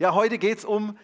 Ja, 0.00 0.14
heute 0.14 0.38
geht 0.38 0.56
es 0.56 0.64
um 0.64 0.96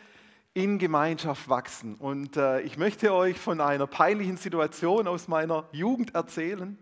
in 0.55 0.79
Gemeinschaft 0.79 1.51
wachsen. 1.51 1.97
Und 1.97 2.39
äh, 2.39 2.63
ich 2.63 2.79
möchte 2.79 3.13
euch 3.13 3.39
von 3.39 3.61
einer 3.61 3.87
peinlichen 3.87 4.39
Situation 4.39 5.07
aus 5.07 5.29
meiner 5.29 5.69
Jugend 5.71 6.15
erzählen, 6.15 6.79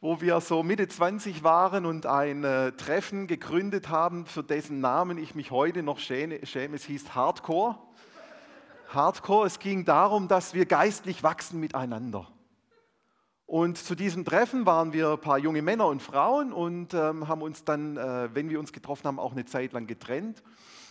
wo 0.00 0.22
wir 0.22 0.40
so 0.40 0.62
Mitte 0.62 0.88
20 0.88 1.44
waren 1.44 1.84
und 1.84 2.06
ein 2.06 2.44
äh, 2.44 2.72
Treffen 2.72 3.26
gegründet 3.26 3.90
haben, 3.90 4.24
für 4.24 4.42
dessen 4.42 4.80
Namen 4.80 5.18
ich 5.18 5.34
mich 5.34 5.50
heute 5.50 5.82
noch 5.82 5.98
schäme. 5.98 6.46
schäme. 6.46 6.76
Es 6.76 6.84
hieß 6.84 7.14
Hardcore. 7.14 7.76
Hardcore, 8.88 9.46
es 9.46 9.58
ging 9.58 9.84
darum, 9.84 10.28
dass 10.28 10.54
wir 10.54 10.64
geistlich 10.64 11.22
wachsen 11.22 11.60
miteinander. 11.60 12.26
Und 13.44 13.76
zu 13.76 13.94
diesem 13.94 14.24
Treffen 14.24 14.64
waren 14.64 14.94
wir 14.94 15.10
ein 15.10 15.20
paar 15.20 15.36
junge 15.36 15.60
Männer 15.60 15.88
und 15.88 16.00
Frauen 16.00 16.54
und 16.54 16.94
ähm, 16.94 17.28
haben 17.28 17.42
uns 17.42 17.64
dann, 17.64 17.98
äh, 17.98 18.34
wenn 18.34 18.48
wir 18.48 18.58
uns 18.58 18.72
getroffen 18.72 19.08
haben, 19.08 19.18
auch 19.18 19.32
eine 19.32 19.44
Zeit 19.44 19.74
lang 19.74 19.86
getrennt. 19.86 20.42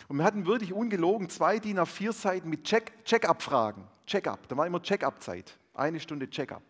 Und 0.08 0.18
wir 0.18 0.24
hatten 0.24 0.46
wirklich 0.46 0.72
ungelogen 0.72 1.28
zwei 1.28 1.58
DIN 1.58 1.78
A4 1.78 2.12
Seiten 2.12 2.50
mit 2.50 2.64
Check-up-Fragen. 2.64 3.84
Check-up, 4.06 4.48
da 4.48 4.56
war 4.56 4.66
immer 4.66 4.82
Check-up-Zeit. 4.82 5.58
Eine 5.72 5.98
Stunde 6.00 6.28
Check-up. 6.28 6.62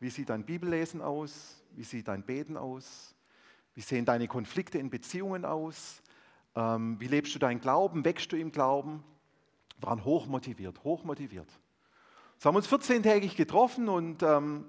Wie 0.00 0.10
sieht 0.10 0.30
dein 0.30 0.44
Bibellesen 0.44 1.02
aus? 1.02 1.62
Wie 1.76 1.84
sieht 1.84 2.08
dein 2.08 2.22
Beten 2.22 2.56
aus? 2.56 3.14
Wie 3.74 3.82
sehen 3.82 4.04
deine 4.04 4.26
Konflikte 4.26 4.78
in 4.78 4.90
Beziehungen 4.90 5.44
aus? 5.44 6.02
Ähm, 6.56 6.98
wie 6.98 7.06
lebst 7.06 7.34
du 7.34 7.38
deinen 7.38 7.60
Glauben? 7.60 8.04
Wächst 8.04 8.32
du 8.32 8.36
im 8.36 8.50
Glauben? 8.50 9.04
Wir 9.78 9.88
waren 9.88 10.04
hochmotiviert, 10.04 10.82
hochmotiviert. 10.82 11.48
So 12.38 12.48
haben 12.48 12.54
wir 12.54 12.58
uns 12.58 12.68
14-tägig 12.68 13.36
getroffen 13.36 13.88
und 13.88 14.22
ähm, 14.22 14.64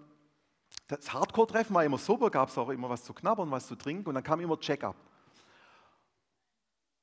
das 0.87 1.11
Hardcore-Treffen 1.13 1.73
war 1.73 1.85
immer 1.85 1.97
super, 1.97 2.29
gab 2.29 2.49
es 2.49 2.57
auch 2.57 2.69
immer 2.69 2.89
was 2.89 3.03
zu 3.03 3.13
knabbern, 3.13 3.49
was 3.49 3.67
zu 3.67 3.75
trinken 3.75 4.09
und 4.09 4.15
dann 4.15 4.23
kam 4.23 4.39
immer 4.41 4.59
Check-up. 4.59 4.95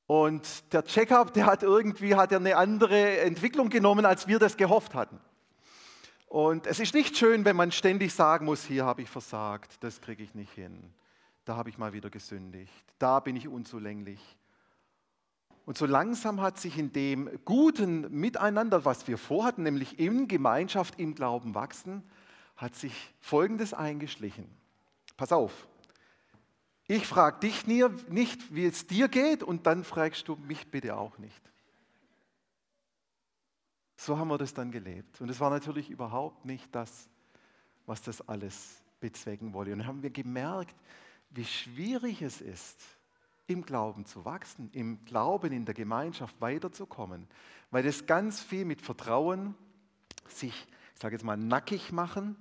Und 0.08 0.72
der 0.72 0.86
Checkup, 0.86 1.34
der 1.34 1.44
hat 1.44 1.62
irgendwie 1.62 2.14
hat 2.14 2.32
er 2.32 2.38
eine 2.38 2.56
andere 2.56 3.18
Entwicklung 3.18 3.68
genommen, 3.68 4.06
als 4.06 4.26
wir 4.26 4.38
das 4.38 4.56
gehofft 4.56 4.94
hatten. 4.94 5.20
Und 6.28 6.66
es 6.66 6.80
ist 6.80 6.94
nicht 6.94 7.18
schön, 7.18 7.44
wenn 7.44 7.56
man 7.56 7.70
ständig 7.72 8.14
sagen 8.14 8.46
muss, 8.46 8.64
hier 8.64 8.86
habe 8.86 9.02
ich 9.02 9.10
versagt, 9.10 9.76
das 9.84 10.00
kriege 10.00 10.22
ich 10.22 10.34
nicht 10.34 10.50
hin, 10.54 10.94
da 11.44 11.56
habe 11.56 11.68
ich 11.68 11.76
mal 11.76 11.92
wieder 11.92 12.08
gesündigt, 12.08 12.72
da 12.98 13.20
bin 13.20 13.36
ich 13.36 13.48
unzulänglich. 13.48 14.18
Und 15.66 15.76
so 15.76 15.84
langsam 15.84 16.40
hat 16.40 16.58
sich 16.58 16.78
in 16.78 16.90
dem 16.94 17.28
guten 17.44 18.10
Miteinander, 18.10 18.86
was 18.86 19.06
wir 19.08 19.18
vorhatten, 19.18 19.62
nämlich 19.62 19.98
in 19.98 20.26
Gemeinschaft, 20.26 20.98
im 20.98 21.14
Glauben 21.16 21.54
wachsen, 21.54 22.02
hat 22.56 22.74
sich 22.74 23.12
Folgendes 23.20 23.74
eingeschlichen. 23.74 24.48
Pass 25.18 25.32
auf, 25.32 25.66
ich 26.88 27.06
frage 27.06 27.40
dich 27.40 27.66
nicht, 27.66 28.54
wie 28.54 28.64
es 28.64 28.86
dir 28.86 29.08
geht, 29.08 29.42
und 29.42 29.66
dann 29.66 29.84
fragst 29.84 30.26
du 30.26 30.36
mich 30.36 30.66
bitte 30.70 30.96
auch 30.96 31.18
nicht. 31.18 31.42
So 33.96 34.16
haben 34.16 34.28
wir 34.28 34.38
das 34.38 34.54
dann 34.54 34.70
gelebt. 34.70 35.20
Und 35.20 35.28
es 35.28 35.38
war 35.38 35.50
natürlich 35.50 35.90
überhaupt 35.90 36.46
nicht 36.46 36.74
das, 36.74 37.10
was 37.84 38.00
das 38.00 38.26
alles 38.26 38.82
bezwecken 39.00 39.52
wollte. 39.52 39.72
Und 39.72 39.80
dann 39.80 39.86
haben 39.86 40.02
wir 40.02 40.10
gemerkt, 40.10 40.74
wie 41.30 41.44
schwierig 41.44 42.22
es 42.22 42.40
ist, 42.40 42.80
im 43.48 43.66
Glauben 43.66 44.06
zu 44.06 44.24
wachsen, 44.24 44.70
im 44.72 45.04
Glauben 45.04 45.52
in 45.52 45.66
der 45.66 45.74
Gemeinschaft 45.74 46.40
weiterzukommen, 46.40 47.26
weil 47.70 47.82
das 47.82 48.06
ganz 48.06 48.40
viel 48.40 48.64
mit 48.64 48.80
Vertrauen, 48.80 49.54
sich, 50.28 50.66
ich 50.94 51.00
sage 51.02 51.16
jetzt 51.16 51.24
mal, 51.24 51.36
nackig 51.36 51.92
machen, 51.92 52.36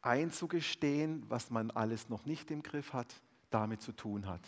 einzugestehen, 0.00 1.24
was 1.28 1.50
man 1.50 1.70
alles 1.70 2.08
noch 2.08 2.24
nicht 2.24 2.50
im 2.50 2.62
Griff 2.62 2.92
hat, 2.92 3.14
damit 3.54 3.80
zu 3.80 3.92
tun 3.92 4.26
hat. 4.26 4.40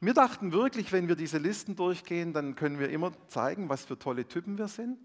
Wir 0.00 0.14
dachten 0.14 0.52
wirklich, 0.52 0.92
wenn 0.92 1.08
wir 1.08 1.16
diese 1.16 1.38
Listen 1.38 1.74
durchgehen, 1.74 2.32
dann 2.32 2.54
können 2.54 2.78
wir 2.78 2.90
immer 2.90 3.12
zeigen, 3.28 3.68
was 3.68 3.84
für 3.84 3.98
tolle 3.98 4.28
Typen 4.28 4.58
wir 4.58 4.68
sind 4.68 4.98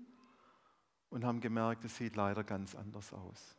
und 1.10 1.26
haben 1.26 1.40
gemerkt, 1.42 1.86
es 1.86 1.96
sieht 1.96 2.16
leider 2.16 2.44
ganz 2.44 2.76
anders 2.76 3.14
aus. 3.14 3.56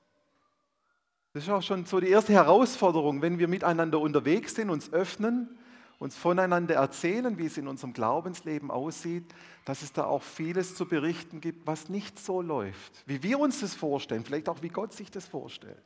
Das 1.32 1.44
ist 1.44 1.50
auch 1.50 1.62
schon 1.62 1.86
so 1.86 2.00
die 2.00 2.10
erste 2.10 2.34
Herausforderung, 2.34 3.22
wenn 3.22 3.38
wir 3.38 3.48
miteinander 3.48 3.98
unterwegs 3.98 4.54
sind, 4.54 4.68
uns 4.68 4.92
öffnen, 4.92 5.48
uns 5.98 6.16
voneinander 6.16 6.74
erzählen, 6.74 7.38
wie 7.38 7.46
es 7.46 7.56
in 7.56 7.68
unserem 7.68 7.94
Glaubensleben 7.94 8.70
aussieht, 8.70 9.34
dass 9.64 9.80
es 9.82 9.92
da 9.92 10.04
auch 10.04 10.22
vieles 10.22 10.74
zu 10.74 10.86
berichten 10.86 11.40
gibt, 11.40 11.66
was 11.66 11.88
nicht 11.88 12.18
so 12.18 12.42
läuft, 12.42 13.04
wie 13.06 13.22
wir 13.22 13.38
uns 13.38 13.60
das 13.60 13.74
vorstellen, 13.74 14.24
vielleicht 14.24 14.50
auch 14.50 14.60
wie 14.62 14.68
Gott 14.68 14.92
sich 14.92 15.10
das 15.10 15.26
vorstellt. 15.26 15.82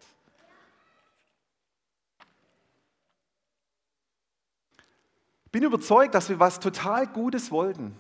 Bin 5.57 5.63
überzeugt, 5.63 6.15
dass 6.15 6.29
wir 6.29 6.39
was 6.39 6.61
total 6.61 7.07
Gutes 7.07 7.51
wollten, 7.51 7.97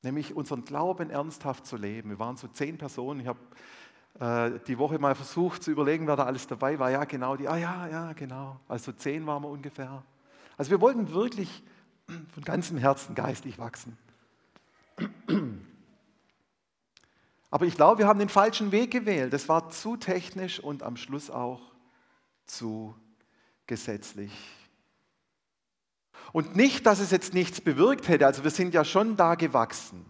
nämlich 0.00 0.34
unseren 0.34 0.64
Glauben 0.64 1.10
ernsthaft 1.10 1.66
zu 1.66 1.76
leben. 1.76 2.08
Wir 2.08 2.18
waren 2.18 2.38
so 2.38 2.48
zehn 2.48 2.78
Personen. 2.78 3.20
Ich 3.20 3.26
habe 3.26 3.38
äh, 4.18 4.58
die 4.66 4.78
Woche 4.78 4.98
mal 4.98 5.14
versucht 5.14 5.62
zu 5.62 5.70
überlegen, 5.70 6.06
wer 6.06 6.16
da 6.16 6.24
alles 6.24 6.46
dabei 6.46 6.78
war. 6.78 6.90
Ja, 6.90 7.04
genau, 7.04 7.36
die, 7.36 7.46
ah 7.48 7.58
ja, 7.58 7.86
ja, 7.86 8.12
genau. 8.14 8.58
Also 8.66 8.92
zehn 8.92 9.26
waren 9.26 9.42
wir 9.42 9.50
ungefähr. 9.50 10.02
Also 10.56 10.70
wir 10.70 10.80
wollten 10.80 11.12
wirklich 11.12 11.62
von 12.32 12.44
ganzem 12.44 12.78
Herzen 12.78 13.14
geistig 13.14 13.58
wachsen. 13.58 13.98
Aber 17.50 17.66
ich 17.66 17.74
glaube, 17.74 17.98
wir 17.98 18.06
haben 18.06 18.20
den 18.20 18.30
falschen 18.30 18.72
Weg 18.72 18.90
gewählt. 18.90 19.34
Das 19.34 19.50
war 19.50 19.68
zu 19.68 19.98
technisch 19.98 20.60
und 20.60 20.82
am 20.82 20.96
Schluss 20.96 21.28
auch 21.28 21.60
zu 22.46 22.94
gesetzlich. 23.66 24.32
Und 26.32 26.54
nicht, 26.54 26.86
dass 26.86 27.00
es 27.00 27.10
jetzt 27.10 27.34
nichts 27.34 27.60
bewirkt 27.60 28.08
hätte, 28.08 28.26
also 28.26 28.44
wir 28.44 28.50
sind 28.50 28.74
ja 28.74 28.84
schon 28.84 29.16
da 29.16 29.34
gewachsen. 29.34 30.04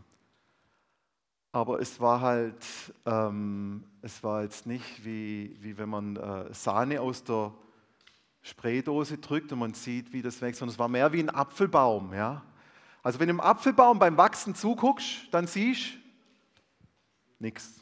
Aber 1.53 1.81
es 1.81 1.99
war 1.99 2.21
halt, 2.21 2.65
ähm, 3.07 3.85
es 4.03 4.23
war 4.23 4.43
jetzt 4.43 4.67
nicht 4.67 5.05
wie, 5.05 5.57
wie 5.61 5.79
wenn 5.79 5.89
man 5.89 6.17
äh, 6.17 6.53
Sahne 6.55 7.01
aus 7.01 7.25
der 7.25 7.53
Spraydose 8.43 9.19
drückt 9.19 9.53
und 9.53 9.59
man 9.59 9.75
sieht, 9.75 10.13
wie 10.13 10.23
das 10.23 10.41
wächst, 10.41 10.61
sondern 10.61 10.75
es 10.75 10.79
war 10.79 10.89
mehr 10.89 11.13
wie 11.13 11.21
ein 11.21 11.31
Apfelbaum. 11.31 12.15
Ja? 12.15 12.43
Also 13.03 13.19
wenn 13.19 13.29
du 13.29 13.35
im 13.35 13.41
Apfelbaum 13.41 13.99
beim 13.99 14.17
Wachsen 14.17 14.55
zuguckst, 14.55 15.27
dann 15.33 15.47
siehst 15.47 15.95
du 15.95 15.99
nichts. 17.41 17.81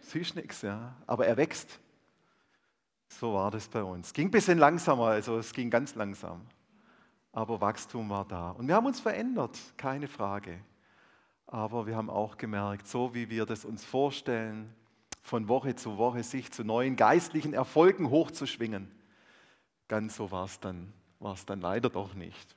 Siehst 0.00 0.34
nichts, 0.34 0.62
ja. 0.62 0.96
Aber 1.06 1.26
er 1.26 1.36
wächst. 1.36 1.78
So 3.08 3.34
war 3.34 3.50
das 3.50 3.68
bei 3.68 3.82
uns. 3.82 4.12
Ging 4.12 4.28
ein 4.28 4.30
bisschen 4.30 4.58
langsamer, 4.58 5.06
also 5.06 5.38
es 5.38 5.52
ging 5.52 5.68
ganz 5.68 5.94
langsam 5.94 6.40
aber 7.32 7.60
Wachstum 7.60 8.10
war 8.10 8.24
da. 8.24 8.50
Und 8.50 8.68
wir 8.68 8.74
haben 8.74 8.86
uns 8.86 9.00
verändert, 9.00 9.58
keine 9.76 10.08
Frage. 10.08 10.58
Aber 11.46 11.86
wir 11.86 11.96
haben 11.96 12.10
auch 12.10 12.36
gemerkt, 12.36 12.86
so 12.86 13.14
wie 13.14 13.28
wir 13.30 13.46
das 13.46 13.64
uns 13.64 13.84
vorstellen, 13.84 14.72
von 15.22 15.48
Woche 15.48 15.74
zu 15.76 15.98
Woche 15.98 16.22
sich 16.22 16.50
zu 16.50 16.64
neuen 16.64 16.96
geistlichen 16.96 17.52
Erfolgen 17.52 18.10
hochzuschwingen, 18.10 18.90
ganz 19.88 20.16
so 20.16 20.30
war 20.30 20.44
es 20.44 20.60
dann, 20.60 20.92
dann 21.46 21.60
leider 21.60 21.90
doch 21.90 22.14
nicht. 22.14 22.56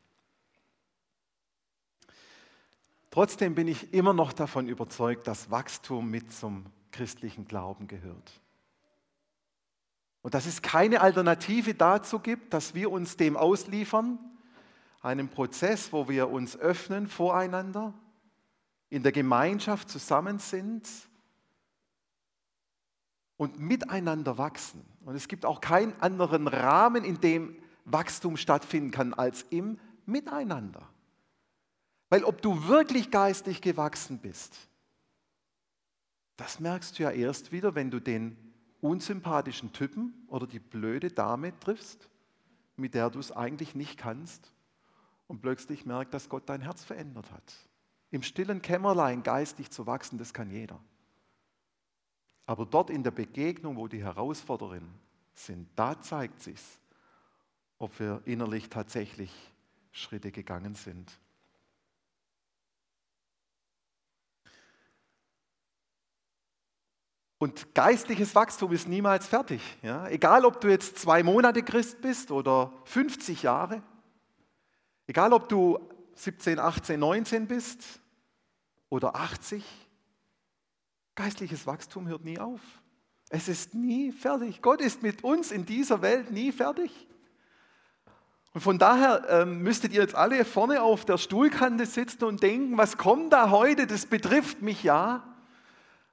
Trotzdem 3.12 3.54
bin 3.54 3.68
ich 3.68 3.94
immer 3.94 4.14
noch 4.14 4.34
davon 4.34 4.68
überzeugt, 4.68 5.28
dass 5.28 5.52
Wachstum 5.52 6.10
mit 6.10 6.32
zum 6.32 6.66
christlichen 6.92 7.46
Glauben 7.46 7.88
gehört. 7.88 8.42
Und 10.24 10.34
dass 10.34 10.46
es 10.46 10.62
keine 10.62 11.02
Alternative 11.02 11.76
dazu 11.76 12.18
gibt, 12.20 12.54
dass 12.54 12.74
wir 12.74 12.90
uns 12.90 13.18
dem 13.18 13.38
ausliefern, 13.38 14.18
einem 15.04 15.28
Prozess, 15.28 15.92
wo 15.92 16.08
wir 16.08 16.30
uns 16.30 16.58
öffnen 16.58 17.08
voreinander, 17.08 17.94
in 18.90 19.04
der 19.04 19.12
Gemeinschaft 19.12 19.90
zusammen 19.90 20.40
sind 20.40 20.88
und 23.38 23.60
miteinander 23.60 24.38
wachsen. 24.38 24.84
Und 25.04 25.16
es 25.16 25.28
gibt 25.28 25.46
auch 25.46 25.60
keinen 25.62 25.94
anderen 26.02 26.48
Rahmen, 26.48 27.04
in 27.04 27.20
dem 27.20 27.58
Wachstum 27.86 28.38
stattfinden 28.38 28.92
kann, 28.92 29.14
als 29.14 29.44
im 29.50 29.78
Miteinander. 30.06 30.88
Weil 32.10 32.24
ob 32.24 32.42
du 32.42 32.68
wirklich 32.68 33.12
geistig 33.12 33.62
gewachsen 33.62 34.20
bist, 34.20 34.58
das 36.38 36.60
merkst 36.60 36.98
du 36.98 37.04
ja 37.04 37.12
erst 37.12 37.52
wieder, 37.52 37.76
wenn 37.76 37.92
du 37.92 38.00
den 38.00 38.38
unsympathischen 38.80 39.74
Typen 39.74 40.14
oder 40.28 40.48
die 40.48 40.60
blöde 40.60 41.10
Dame 41.10 41.58
triffst, 41.60 42.10
mit 42.78 42.94
der 42.94 43.10
du 43.10 43.20
es 43.20 43.32
eigentlich 43.32 43.76
nicht 43.76 43.98
kannst 43.98 44.54
und 45.34 45.42
plötzlich 45.42 45.88
merkt, 45.88 46.14
dass 46.14 46.30
Gott 46.30 46.48
dein 46.48 46.62
Herz 46.62 46.84
verändert 46.84 47.32
hat. 47.32 47.56
Im 48.12 48.22
stillen 48.22 48.62
Kämmerlein 48.62 49.24
geistig 49.24 49.72
zu 49.72 49.88
wachsen, 49.88 50.20
das 50.20 50.32
kann 50.32 50.52
jeder. 50.52 50.80
Aber 52.46 52.68
dort 52.68 52.92
in 52.92 53.02
der 53.02 53.10
Begegnung, 53.10 53.78
wo 53.78 53.88
die 53.88 54.04
Herausforderungen 54.04 54.94
sind, 55.34 55.68
da 55.76 56.00
zeigt 56.00 56.40
sich, 56.40 56.62
ob 57.80 58.00
wir 58.00 58.22
innerlich 58.26 58.70
tatsächlich 58.70 59.34
Schritte 59.92 60.32
gegangen 60.32 60.76
sind. 60.76 61.12
Und 67.40 67.74
geistliches 67.74 68.36
Wachstum 68.36 68.72
ist 68.72 68.88
niemals 68.88 69.26
fertig. 69.26 69.64
Ja? 69.82 70.08
Egal, 70.10 70.46
ob 70.46 70.62
du 70.62 70.68
jetzt 70.68 71.00
zwei 71.00 71.24
Monate 71.24 71.64
Christ 71.64 72.02
bist 72.02 72.30
oder 72.30 72.72
50 72.86 73.42
Jahre. 73.42 73.82
Egal, 75.14 75.32
ob 75.32 75.48
du 75.48 75.78
17, 76.16 76.58
18, 76.58 77.00
19 77.00 77.46
bist 77.46 78.02
oder 78.90 79.16
80, 79.16 79.64
geistliches 81.14 81.68
Wachstum 81.68 82.08
hört 82.08 82.24
nie 82.26 82.40
auf. 82.40 82.60
Es 83.30 83.48
ist 83.48 83.76
nie 83.76 84.12
fertig. 84.12 84.64
Gott 84.64 84.82
ist 84.82 85.04
mit 85.04 85.24
uns 85.24 85.52
in 85.52 85.68
dieser 85.68 86.02
Welt 86.02 86.32
nie 86.32 86.52
fertig. 86.52 87.08
Und 88.56 88.62
von 88.62 88.80
daher 88.80 89.24
ähm, 89.30 89.60
müsstet 89.60 89.94
ihr 89.94 90.02
jetzt 90.02 90.16
alle 90.16 90.44
vorne 90.46 90.82
auf 90.82 91.06
der 91.06 91.20
Stuhlkante 91.20 91.86
sitzen 91.86 92.24
und 92.24 92.42
denken, 92.42 92.76
was 92.80 92.98
kommt 92.98 93.34
da 93.34 93.52
heute, 93.52 93.86
das 93.86 94.08
betrifft 94.08 94.64
mich 94.64 94.82
ja. 94.82 95.22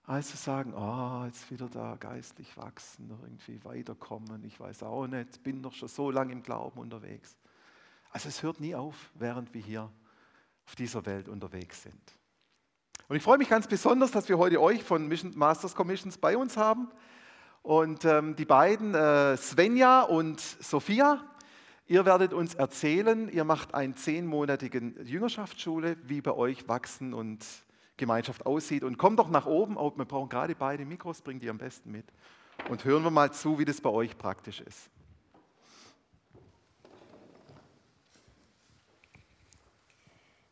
Also 0.05 0.37
sagen, 0.37 0.75
oh, 0.75 1.25
jetzt 1.25 1.50
wieder 1.50 1.70
da 1.70 1.97
geistlich 1.99 2.55
wachsen, 2.58 3.08
irgendwie 3.23 3.64
weiterkommen, 3.64 4.44
ich 4.44 4.61
weiß 4.61 4.82
auch 4.82 5.06
nicht, 5.06 5.43
bin 5.43 5.62
doch 5.62 5.73
schon 5.73 5.88
so 5.88 6.11
lange 6.11 6.32
im 6.32 6.43
Glauben 6.43 6.79
unterwegs. 6.79 7.39
Also 8.10 8.28
es 8.28 8.42
hört 8.42 8.60
nie 8.60 8.74
auf, 8.74 9.10
während 9.14 9.54
wir 9.54 9.62
hier 9.62 9.90
auf 10.66 10.74
dieser 10.74 11.06
Welt 11.06 11.28
unterwegs 11.28 11.82
sind. 11.82 12.20
Und 13.08 13.16
ich 13.16 13.22
freue 13.22 13.38
mich 13.38 13.48
ganz 13.48 13.66
besonders, 13.66 14.10
dass 14.10 14.28
wir 14.28 14.38
heute 14.38 14.60
euch 14.60 14.84
von 14.84 15.08
Mission 15.08 15.32
Masters 15.36 15.74
Commissions 15.74 16.18
bei 16.18 16.36
uns 16.36 16.56
haben. 16.56 16.88
Und 17.62 18.04
ähm, 18.04 18.36
die 18.36 18.44
beiden, 18.44 18.94
äh, 18.94 19.36
Svenja 19.36 20.02
und 20.02 20.40
Sophia, 20.40 21.24
ihr 21.86 22.04
werdet 22.04 22.32
uns 22.32 22.54
erzählen, 22.54 23.28
ihr 23.28 23.44
macht 23.44 23.74
eine 23.74 23.94
zehnmonatige 23.94 24.78
Jüngerschaftsschule, 25.02 25.96
wie 26.04 26.20
bei 26.20 26.32
euch 26.32 26.68
Wachsen 26.68 27.12
und 27.12 27.44
Gemeinschaft 27.96 28.46
aussieht. 28.46 28.84
Und 28.84 28.96
kommt 28.96 29.18
doch 29.18 29.28
nach 29.28 29.46
oben, 29.46 29.76
oh, 29.76 29.92
wir 29.96 30.04
brauchen 30.04 30.28
gerade 30.28 30.54
beide 30.54 30.84
Mikros, 30.84 31.20
bringt 31.20 31.42
die 31.42 31.50
am 31.50 31.58
besten 31.58 31.90
mit. 31.90 32.06
Und 32.68 32.84
hören 32.84 33.02
wir 33.02 33.10
mal 33.10 33.32
zu, 33.32 33.58
wie 33.58 33.64
das 33.64 33.80
bei 33.80 33.90
euch 33.90 34.16
praktisch 34.16 34.60
ist. 34.60 34.90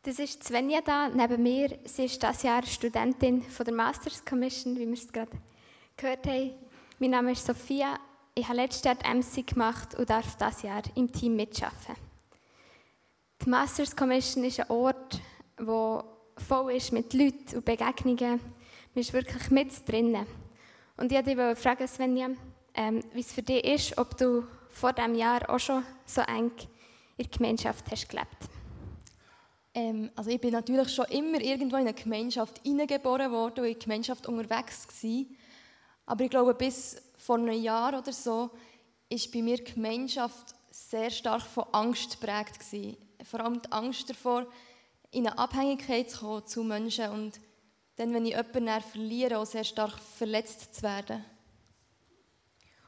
Das 0.03 0.17
ist 0.17 0.45
Svenja 0.45 0.79
da, 0.79 1.09
neben 1.09 1.43
mir. 1.43 1.77
Sie 1.83 2.05
ist 2.05 2.23
das 2.23 2.43
Jahr 2.43 2.65
Studentin 2.65 3.43
von 3.43 3.65
der 3.65 3.73
Masters 3.73 4.23
Commission, 4.23 4.77
wie 4.77 4.87
wir 4.87 4.93
es 4.93 5.11
gerade 5.11 5.31
gehört 5.97 6.25
haben. 6.25 6.51
Mein 6.99 7.09
Name 7.09 7.33
ist 7.33 7.45
Sophia. 7.45 7.99
Ich 8.33 8.47
habe 8.47 8.55
letztes 8.55 8.85
Jahr 8.85 8.95
die 8.95 9.13
MC 9.13 9.45
gemacht 9.45 9.95
und 9.95 10.09
darf 10.09 10.37
das 10.37 10.61
Jahr 10.61 10.83
im 10.95 11.11
Team 11.11 11.35
mitarbeiten. 11.35 11.97
Die 13.43 13.49
Masters 13.49 13.93
Commission 13.93 14.45
ist 14.45 14.61
ein 14.61 14.69
Ort, 14.69 15.19
wo 15.57 16.01
voll 16.37 16.71
ist 16.71 16.93
mit 16.93 17.13
Leuten 17.13 17.57
und 17.57 17.65
Begegnungen. 17.65 18.39
Man 18.39 19.01
ist 19.01 19.11
wirklich 19.11 19.49
mit 19.49 19.85
drinnen. 19.85 20.25
Und 20.95 21.11
ich 21.11 21.17
wollte 21.17 21.35
dich 21.35 21.59
fragen, 21.61 21.87
Svenja, 21.89 22.29
ähm, 22.73 23.03
wie 23.11 23.19
es 23.19 23.33
für 23.33 23.43
dich 23.43 23.65
ist, 23.65 23.97
ob 23.97 24.17
du 24.17 24.47
vor 24.69 24.93
diesem 24.93 25.15
Jahr 25.15 25.49
auch 25.49 25.59
schon 25.59 25.83
so 26.05 26.21
eng 26.21 26.53
in 27.17 27.25
der 27.25 27.37
Gemeinschaft 27.37 27.91
hast 27.91 28.07
gelebt 28.07 28.37
hast. 28.39 28.58
Ähm, 29.73 30.09
also 30.15 30.29
ich 30.29 30.41
bin 30.41 30.51
natürlich 30.51 30.93
schon 30.93 31.05
immer 31.05 31.39
irgendwo 31.39 31.75
in 31.77 31.87
eine 31.87 31.93
Gemeinschaft 31.93 32.61
hineingeboren 32.63 33.31
worden 33.31 33.61
und 33.61 33.67
in 33.67 33.73
der 33.73 33.81
Gemeinschaft 33.81 34.27
unterwegs 34.27 34.87
gewesen. 34.87 35.37
Aber 36.05 36.23
ich 36.23 36.29
glaube, 36.29 36.53
bis 36.53 36.97
vor 37.17 37.37
einem 37.37 37.61
Jahr 37.61 37.97
oder 37.97 38.11
so 38.11 38.49
ist 39.09 39.31
bei 39.31 39.41
mir 39.41 39.57
die 39.57 39.73
Gemeinschaft 39.73 40.55
sehr 40.71 41.09
stark 41.11 41.41
von 41.41 41.65
Angst 41.71 42.19
geprägt 42.19 42.59
gewesen. 42.59 42.97
Vor 43.23 43.41
allem 43.41 43.61
die 43.61 43.71
Angst 43.71 44.09
davor, 44.09 44.47
in 45.11 45.27
eine 45.27 45.37
Abhängigkeit 45.37 46.09
zu 46.09 46.19
kommen 46.19 46.47
zu 46.47 46.63
Menschen 46.63 47.09
und 47.09 47.39
dann, 47.95 48.13
wenn 48.13 48.25
ich 48.25 48.35
jemanden 48.35 48.81
verliere, 48.81 49.37
auch 49.37 49.45
sehr 49.45 49.63
stark 49.63 49.99
verletzt 49.99 50.75
zu 50.75 50.83
werden. 50.83 51.23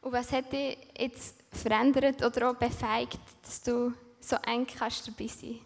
Und 0.01 0.13
was 0.13 0.31
hat 0.31 0.51
dich 0.53 0.77
jetzt 0.97 1.43
verändert 1.51 2.23
oder 2.23 2.49
auch 2.49 2.55
befähigt, 2.55 3.19
dass 3.43 3.61
du 3.61 3.93
so 4.19 4.37
eng 4.47 4.65
kannst 4.65 5.07
dabei 5.07 5.27
sein 5.27 5.59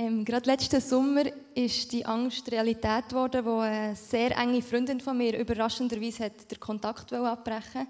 ähm, 0.00 0.24
gerade 0.24 0.48
letzten 0.48 0.80
Sommer 0.80 1.24
ist 1.56 1.90
die 1.90 2.06
Angst 2.06 2.52
Realität 2.52 3.08
geworden, 3.08 3.44
wo 3.44 3.58
eine 3.58 3.96
sehr 3.96 4.30
enge 4.38 4.62
Freundin 4.62 5.00
von 5.00 5.18
mir 5.18 5.36
überraschenderweise 5.36 6.26
hat 6.26 6.48
den 6.48 6.60
Kontakt 6.60 7.12
abbrechen 7.12 7.88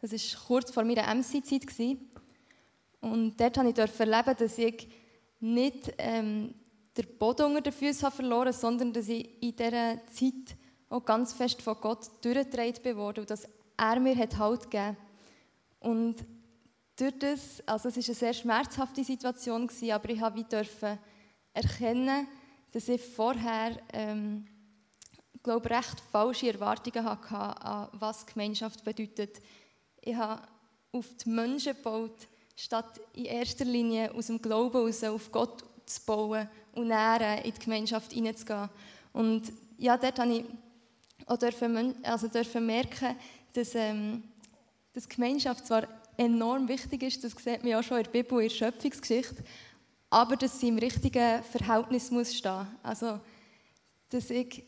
Das 0.00 0.10
war 0.10 0.46
kurz 0.48 0.72
vor 0.72 0.82
meiner 0.82 1.14
MC-Zeit. 1.14 1.96
Und 3.00 3.40
dort 3.40 3.56
durfte 3.56 3.84
ich 3.84 4.00
erleben, 4.00 4.36
dass 4.36 4.58
ich 4.58 4.88
nicht 5.38 5.94
ähm, 5.98 6.54
den 6.96 7.18
Boden 7.20 7.46
unter 7.46 7.60
den 7.60 7.72
Füßen 7.72 8.10
verloren 8.10 8.48
habe, 8.48 8.52
sondern 8.52 8.92
dass 8.92 9.06
ich 9.06 9.40
in 9.40 9.54
dieser 9.54 10.04
Zeit 10.06 10.56
auch 10.88 11.04
ganz 11.04 11.34
fest 11.34 11.62
von 11.62 11.76
Gott 11.80 12.10
durchgetragen 12.20 12.96
wurde 12.96 13.20
und 13.20 13.30
dass 13.30 13.48
er 13.76 14.00
mir 14.00 14.16
Halt 14.16 14.32
gegeben 14.32 14.96
Und 15.78 16.16
durch 16.96 17.16
das, 17.16 17.62
also 17.64 17.90
es 17.90 17.96
war 17.96 18.04
eine 18.04 18.14
sehr 18.14 18.34
schmerzhafte 18.34 19.04
Situation, 19.04 19.70
aber 19.92 20.10
ich 20.10 20.46
durfte 20.46 20.98
erkennen, 21.54 22.26
dass 22.72 22.88
ich 22.88 23.00
vorher, 23.00 23.80
ähm, 23.92 24.46
glaube 25.42 25.70
recht 25.70 26.00
falsche 26.10 26.52
Erwartungen 26.52 27.04
hatte 27.04 27.36
an 27.36 27.88
was 27.92 28.26
Gemeinschaft 28.26 28.84
bedeutet. 28.84 29.40
Ich 30.00 30.14
habe 30.14 30.42
auf 30.92 31.06
die 31.16 31.28
Menschen 31.28 31.74
gebaut, 31.74 32.26
statt 32.56 33.00
in 33.14 33.26
erster 33.26 33.64
Linie 33.64 34.12
aus 34.12 34.26
dem 34.26 34.40
Glauben 34.40 34.72
heraus 34.72 35.04
auf 35.04 35.30
Gott 35.30 35.64
zu 35.86 36.00
bauen 36.06 36.48
und 36.72 36.88
näher 36.88 37.44
in 37.44 37.52
die 37.52 37.60
Gemeinschaft 37.60 38.12
hineinzugehen. 38.12 38.68
Und 39.12 39.52
ja, 39.78 39.96
dort 39.96 40.18
habe 40.18 40.32
ich 40.32 40.44
auch 41.26 41.36
dürfen, 41.36 41.94
also 42.04 42.28
dürfen 42.28 42.66
merken, 42.66 43.16
dass, 43.52 43.74
ähm, 43.74 44.22
dass 44.92 45.08
Gemeinschaft 45.08 45.66
zwar 45.66 45.86
enorm 46.16 46.68
wichtig 46.68 47.02
ist, 47.02 47.24
das 47.24 47.32
sieht 47.32 47.64
man 47.64 47.74
auch 47.74 47.82
schon 47.82 47.98
in 47.98 48.04
der 48.04 48.10
Bibel, 48.10 48.40
in 48.40 48.48
der 48.48 48.54
Schöpfungsgeschichte, 48.54 49.44
aber 50.14 50.36
dass 50.36 50.60
sie 50.60 50.68
im 50.68 50.78
richtigen 50.78 51.42
Verhältnis 51.42 52.08
muss 52.12 52.32
stehen. 52.32 52.68
Also, 52.84 53.18
dass 54.10 54.30
ich 54.30 54.62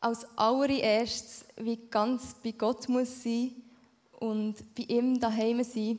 als 0.00 0.24
allererstes 0.38 1.44
wie 1.56 1.76
ganz 1.90 2.34
bei 2.42 2.52
Gott 2.52 2.88
muss 2.88 3.22
sein 3.22 3.56
und 4.12 4.54
bei 4.74 4.84
ihm 4.84 5.20
daheim 5.20 5.62
sein 5.64 5.98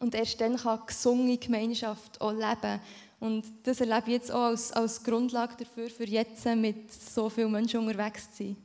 und 0.00 0.14
erst 0.14 0.40
dann 0.40 0.56
kann 0.56 0.80
gesungene 0.86 1.36
Gemeinschaft 1.36 2.18
auch 2.22 2.32
leben. 2.32 2.80
Und 3.20 3.44
das 3.64 3.82
erlebe 3.82 4.04
ich 4.06 4.14
jetzt 4.14 4.32
auch 4.32 4.44
als, 4.44 4.72
als 4.72 5.04
Grundlage 5.04 5.56
dafür, 5.58 5.90
für 5.90 6.06
jetzt 6.06 6.46
mit 6.46 6.90
so 6.90 7.28
vielen 7.28 7.52
Menschen 7.52 7.80
unterwegs 7.80 8.30
zu 8.30 8.44
sein. 8.44 8.56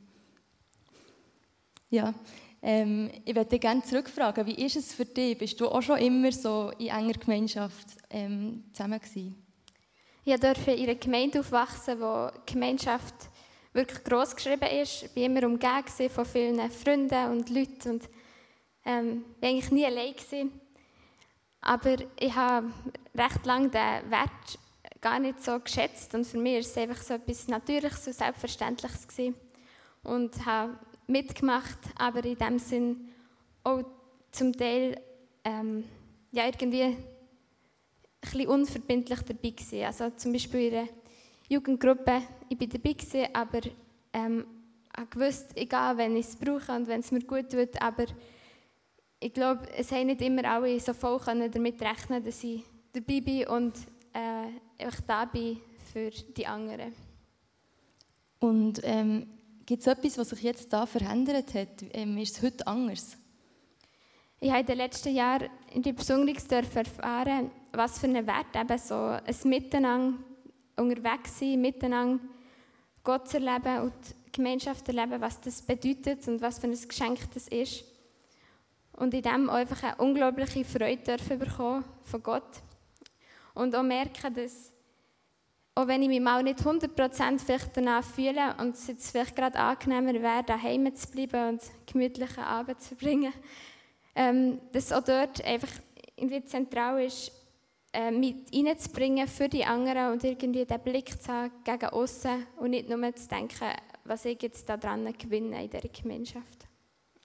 Ja, 1.90 2.14
ähm, 2.62 3.10
ich 3.24 3.34
würde 3.34 3.50
dich 3.50 3.60
gerne 3.60 3.82
zurückfragen, 3.82 4.46
wie 4.46 4.64
ist 4.64 4.76
es 4.76 4.94
für 4.94 5.04
dich? 5.04 5.38
Bist 5.38 5.60
du 5.60 5.68
auch 5.68 5.82
schon 5.82 5.98
immer 5.98 6.32
so 6.32 6.72
in 6.78 6.88
enger 6.88 7.14
Gemeinschaft 7.14 7.88
ähm, 8.10 8.64
zusammen 8.72 8.98
gewesen? 8.98 9.46
Ich 10.24 10.40
durfte 10.40 10.72
in 10.72 10.84
einer 10.84 10.94
Gemeinde 10.96 11.40
aufwachsen, 11.40 12.00
wo 12.00 12.28
die 12.48 12.52
Gemeinschaft 12.52 13.14
wirklich 13.72 14.02
gross 14.02 14.34
geschrieben 14.34 14.68
ist. 14.82 15.04
Ich 15.04 15.16
war 15.16 15.22
immer 15.22 15.46
umgeben 15.46 16.10
von 16.10 16.24
vielen 16.24 16.70
Freunden 16.70 17.30
und 17.30 17.50
Leuten 17.50 17.90
und 17.90 18.08
ähm, 18.84 19.24
war 19.40 19.48
eigentlich 19.48 19.70
nie 19.70 19.86
allein. 19.86 20.14
Gewesen. 20.14 20.60
Aber 21.60 21.96
ich 22.18 22.34
habe 22.34 22.72
recht 23.14 23.46
lange 23.46 23.68
den 23.68 24.10
Wert 24.10 24.58
gar 25.00 25.18
nicht 25.18 25.42
so 25.44 25.60
geschätzt 25.60 26.14
und 26.14 26.26
für 26.26 26.38
mich 26.38 26.54
war 26.54 26.60
es 26.60 26.76
einfach 26.76 27.02
so 27.02 27.14
etwas 27.14 27.48
Natürliches 27.48 28.06
und 28.06 28.14
Selbstverständliches 28.14 29.06
gewesen. 29.06 29.34
und 30.02 30.46
habe 30.46 30.78
mitgemacht, 31.06 31.78
aber 31.96 32.24
in 32.24 32.36
dem 32.36 32.58
Sinn 32.58 33.08
auch 33.64 33.82
zum 34.30 34.52
Teil 34.52 35.00
ähm, 35.44 35.84
ja, 36.32 36.46
irgendwie 36.46 36.82
ein 36.82 36.96
bisschen 38.20 38.48
unverbindlich 38.48 39.20
dabei 39.20 39.50
gewesen. 39.50 39.84
Also 39.84 40.10
zum 40.10 40.32
Beispiel 40.32 40.60
in 40.60 40.70
der 40.70 40.88
Jugendgruppe, 41.48 42.22
ich 42.48 42.60
war 42.60 42.66
dabei 42.66 42.92
gewesen, 42.92 43.26
aber 43.32 43.60
ähm, 44.12 44.44
ich 44.98 45.10
gewusst, 45.10 45.56
egal, 45.56 45.96
wenn 45.96 46.16
ich 46.16 46.26
es 46.26 46.36
brauche 46.36 46.72
und 46.72 46.88
wenn 46.88 47.00
es 47.00 47.12
mir 47.12 47.20
gut 47.20 47.50
tut, 47.50 47.80
aber 47.80 48.06
ich 49.20 49.32
glaube, 49.32 49.68
es 49.76 49.92
haben 49.92 50.06
nicht 50.06 50.22
immer 50.22 50.44
alle 50.44 50.78
so 50.80 50.92
voll 50.92 51.20
damit 51.24 51.80
rechnen 51.80 52.22
dass 52.22 52.44
ich 52.44 52.62
dabei 52.92 53.20
bin 53.20 53.46
und 53.48 53.74
äh, 54.12 54.84
einfach 54.84 55.00
da 55.06 55.24
bin 55.24 55.60
für 55.92 56.10
die 56.10 56.46
anderen. 56.46 56.92
Und 58.38 58.80
ähm, 58.82 59.26
Gibt 59.66 59.80
es 59.80 59.88
etwas, 59.88 60.16
was 60.16 60.30
sich 60.30 60.42
jetzt 60.42 60.72
da 60.72 60.86
verändert 60.86 61.52
hat? 61.54 61.84
Ähm, 61.92 62.16
ist 62.18 62.36
es 62.36 62.42
heute 62.42 62.64
anders? 62.68 63.18
Ich 64.38 64.48
habe 64.48 64.60
in 64.60 64.66
den 64.66 64.76
letzten 64.76 65.12
Jahren 65.12 65.50
in 65.74 65.82
die 65.82 65.92
Besonderung 65.92 66.40
erfahren, 66.50 67.50
was 67.72 67.98
für 67.98 68.06
einen 68.06 68.24
Wert 68.28 68.54
eben 68.54 68.78
so 68.78 68.94
ein 68.94 69.34
Miteinander 69.44 70.18
unterwegs 70.76 71.40
sein, 71.40 71.60
miteinander 71.60 72.22
Gott 73.02 73.28
zu 73.28 73.38
erleben 73.38 73.80
und 73.80 73.94
die 74.26 74.32
Gemeinschaft 74.32 74.86
zu 74.86 74.96
erleben, 74.96 75.20
was 75.20 75.40
das 75.40 75.62
bedeutet 75.62 76.28
und 76.28 76.40
was 76.40 76.60
für 76.60 76.68
ein 76.68 76.88
Geschenk 76.88 77.18
das 77.34 77.48
ist. 77.48 77.82
Und 78.92 79.14
in 79.14 79.22
dem 79.22 79.50
einfach 79.50 79.82
eine 79.82 79.96
unglaubliche 79.96 80.64
Freude 80.64 81.02
dürfen 81.02 81.40
bekommen 81.40 81.84
von 82.04 82.22
Gott. 82.22 82.62
Und 83.52 83.74
auch 83.74 83.82
merken, 83.82 84.32
dass 84.32 84.70
auch 85.76 85.86
wenn 85.86 86.02
ich 86.02 86.08
mich 86.08 86.20
mal 86.20 86.42
nicht 86.42 86.60
100% 86.60 87.38
vielleicht 87.38 87.76
danach 87.76 88.02
fühle 88.02 88.56
und 88.58 88.74
es 88.74 88.86
jetzt 88.86 89.10
vielleicht 89.10 89.36
gerade 89.36 89.58
angenehmer 89.58 90.14
wäre, 90.14 90.42
daheim 90.42 90.92
zu 90.96 91.06
bleiben 91.08 91.50
und 91.50 91.60
gemütliche 91.84 92.42
Abend 92.42 92.80
zu 92.80 92.96
verbringen, 92.96 93.32
ähm, 94.14 94.58
dass 94.72 94.90
auch 94.90 95.04
dort 95.04 95.44
einfach 95.44 95.68
irgendwie 96.16 96.42
zentral 96.46 97.04
ist, 97.04 97.30
äh, 97.92 98.10
mit 98.10 98.54
reinzubringen 98.54 99.28
für 99.28 99.50
die 99.50 99.66
anderen 99.66 100.12
und 100.12 100.24
irgendwie 100.24 100.64
den 100.64 100.80
Blick 100.80 101.22
zu 101.22 101.30
haben 101.30 101.52
gegen 101.62 101.86
außen 101.86 102.46
und 102.56 102.70
nicht 102.70 102.88
nur 102.88 103.14
zu 103.14 103.28
denken, 103.28 103.68
was 104.04 104.24
ich 104.24 104.40
jetzt 104.40 104.66
daran 104.66 105.12
gewinne 105.18 105.62
in 105.62 105.68
dieser 105.68 105.88
Gemeinschaft. 105.88 106.66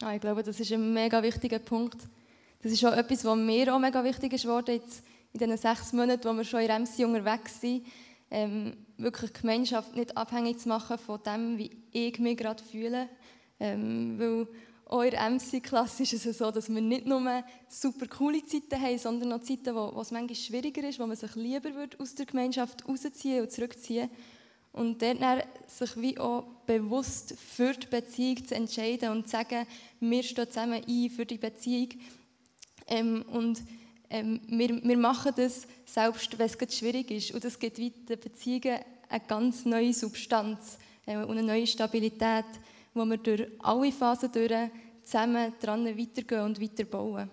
Ah, 0.03 0.13
ich 0.13 0.20
glaube, 0.20 0.43
das 0.43 0.60
ist 0.60 0.74
ein 0.74 0.93
mega 0.93 1.24
wichtiger 1.24 1.60
Punkt. 1.60 2.01
Das 2.62 2.74
ist 2.74 2.84
auch 2.84 2.91
etwas, 2.91 3.24
was 3.24 3.38
mir 3.38 3.74
auch 3.74 3.79
mega 3.79 4.03
wichtig 4.03 4.34
ist 4.34 4.43
jetzt 4.43 5.03
in 5.31 5.39
diesen 5.39 5.55
sechs 5.55 5.93
Monaten, 5.93 6.25
wo 6.25 6.34
wir 6.34 6.43
schon 6.43 6.60
in 6.60 6.84
MC 6.84 7.05
unterwegs 7.05 7.62
sind, 7.62 7.86
ähm, 8.31 8.77
wirklich 8.97 9.33
Gemeinschaft 9.33 9.95
nicht 9.95 10.17
abhängig 10.17 10.59
zu 10.59 10.69
machen 10.69 10.97
von 10.97 11.21
dem, 11.23 11.57
wie 11.57 11.71
ich 11.91 12.17
mich 12.19 12.38
gerade 12.38 12.63
fühle. 12.63 13.09
Ähm, 13.59 14.17
weil 14.17 14.47
auch 14.85 15.03
in 15.03 15.11
der 15.11 15.29
MC-Klasse 15.29 16.03
ist 16.03 16.25
es 16.25 16.38
so, 16.38 16.51
dass 16.51 16.69
wir 16.69 16.81
nicht 16.81 17.05
nur 17.05 17.43
super 17.69 18.07
coole 18.07 18.43
Zeiten 18.45 18.81
haben, 18.81 18.97
sondern 18.97 19.33
auch 19.33 19.41
Zeiten, 19.41 19.75
wo, 19.75 19.93
wo 19.93 20.01
es 20.01 20.11
manchmal 20.11 20.35
schwieriger 20.35 20.88
ist, 20.88 21.00
wo 21.00 21.05
man 21.05 21.15
sich 21.15 21.35
lieber 21.35 21.73
würde 21.75 22.00
aus 22.00 22.15
der 22.15 22.25
Gemeinschaft 22.25 22.88
rausziehen 22.88 23.41
und 23.41 23.51
zurückziehen 23.51 24.09
und 24.73 25.01
dort 25.01 25.19
sich 25.67 26.01
wie 26.01 26.17
auch 26.17 26.43
bewusst 26.65 27.35
für 27.38 27.73
die 27.73 27.88
Beziehung 27.88 28.45
zu 28.45 28.55
entscheiden 28.55 29.11
und 29.11 29.25
zu 29.25 29.31
sagen, 29.31 29.65
wir 30.00 30.23
stehen 30.23 30.47
zusammen 30.47 30.81
ein 30.88 31.09
für 31.09 31.25
die 31.25 31.38
Beziehung. 31.38 31.89
Ähm, 32.88 33.23
und 33.31 33.61
ähm, 34.12 34.41
wir, 34.48 34.84
wir 34.84 34.98
machen 34.98 35.32
das, 35.38 35.65
selbst 35.86 36.38
wenn 36.38 36.46
es 36.46 36.77
schwierig 36.77 37.10
ist. 37.12 37.32
Und 37.32 37.44
das 37.46 37.58
gibt 37.58 37.77
den 37.77 38.20
Beziehungen 38.20 38.80
eine 39.08 39.24
ganz 39.25 39.63
neue 39.63 39.94
Substanz 39.94 40.77
äh, 41.06 41.15
und 41.15 41.32
eine 41.32 41.44
neue 41.44 41.65
Stabilität, 41.65 42.46
wo 42.94 43.06
wir 43.06 43.18
durch 43.18 43.48
alle 43.60 43.91
Phasen 43.91 44.30
durch 44.32 44.51
zusammen 45.03 45.53
dran 45.62 45.86
weitergehen 45.86 46.41
und 46.41 46.62
weiterbauen. 46.62 47.30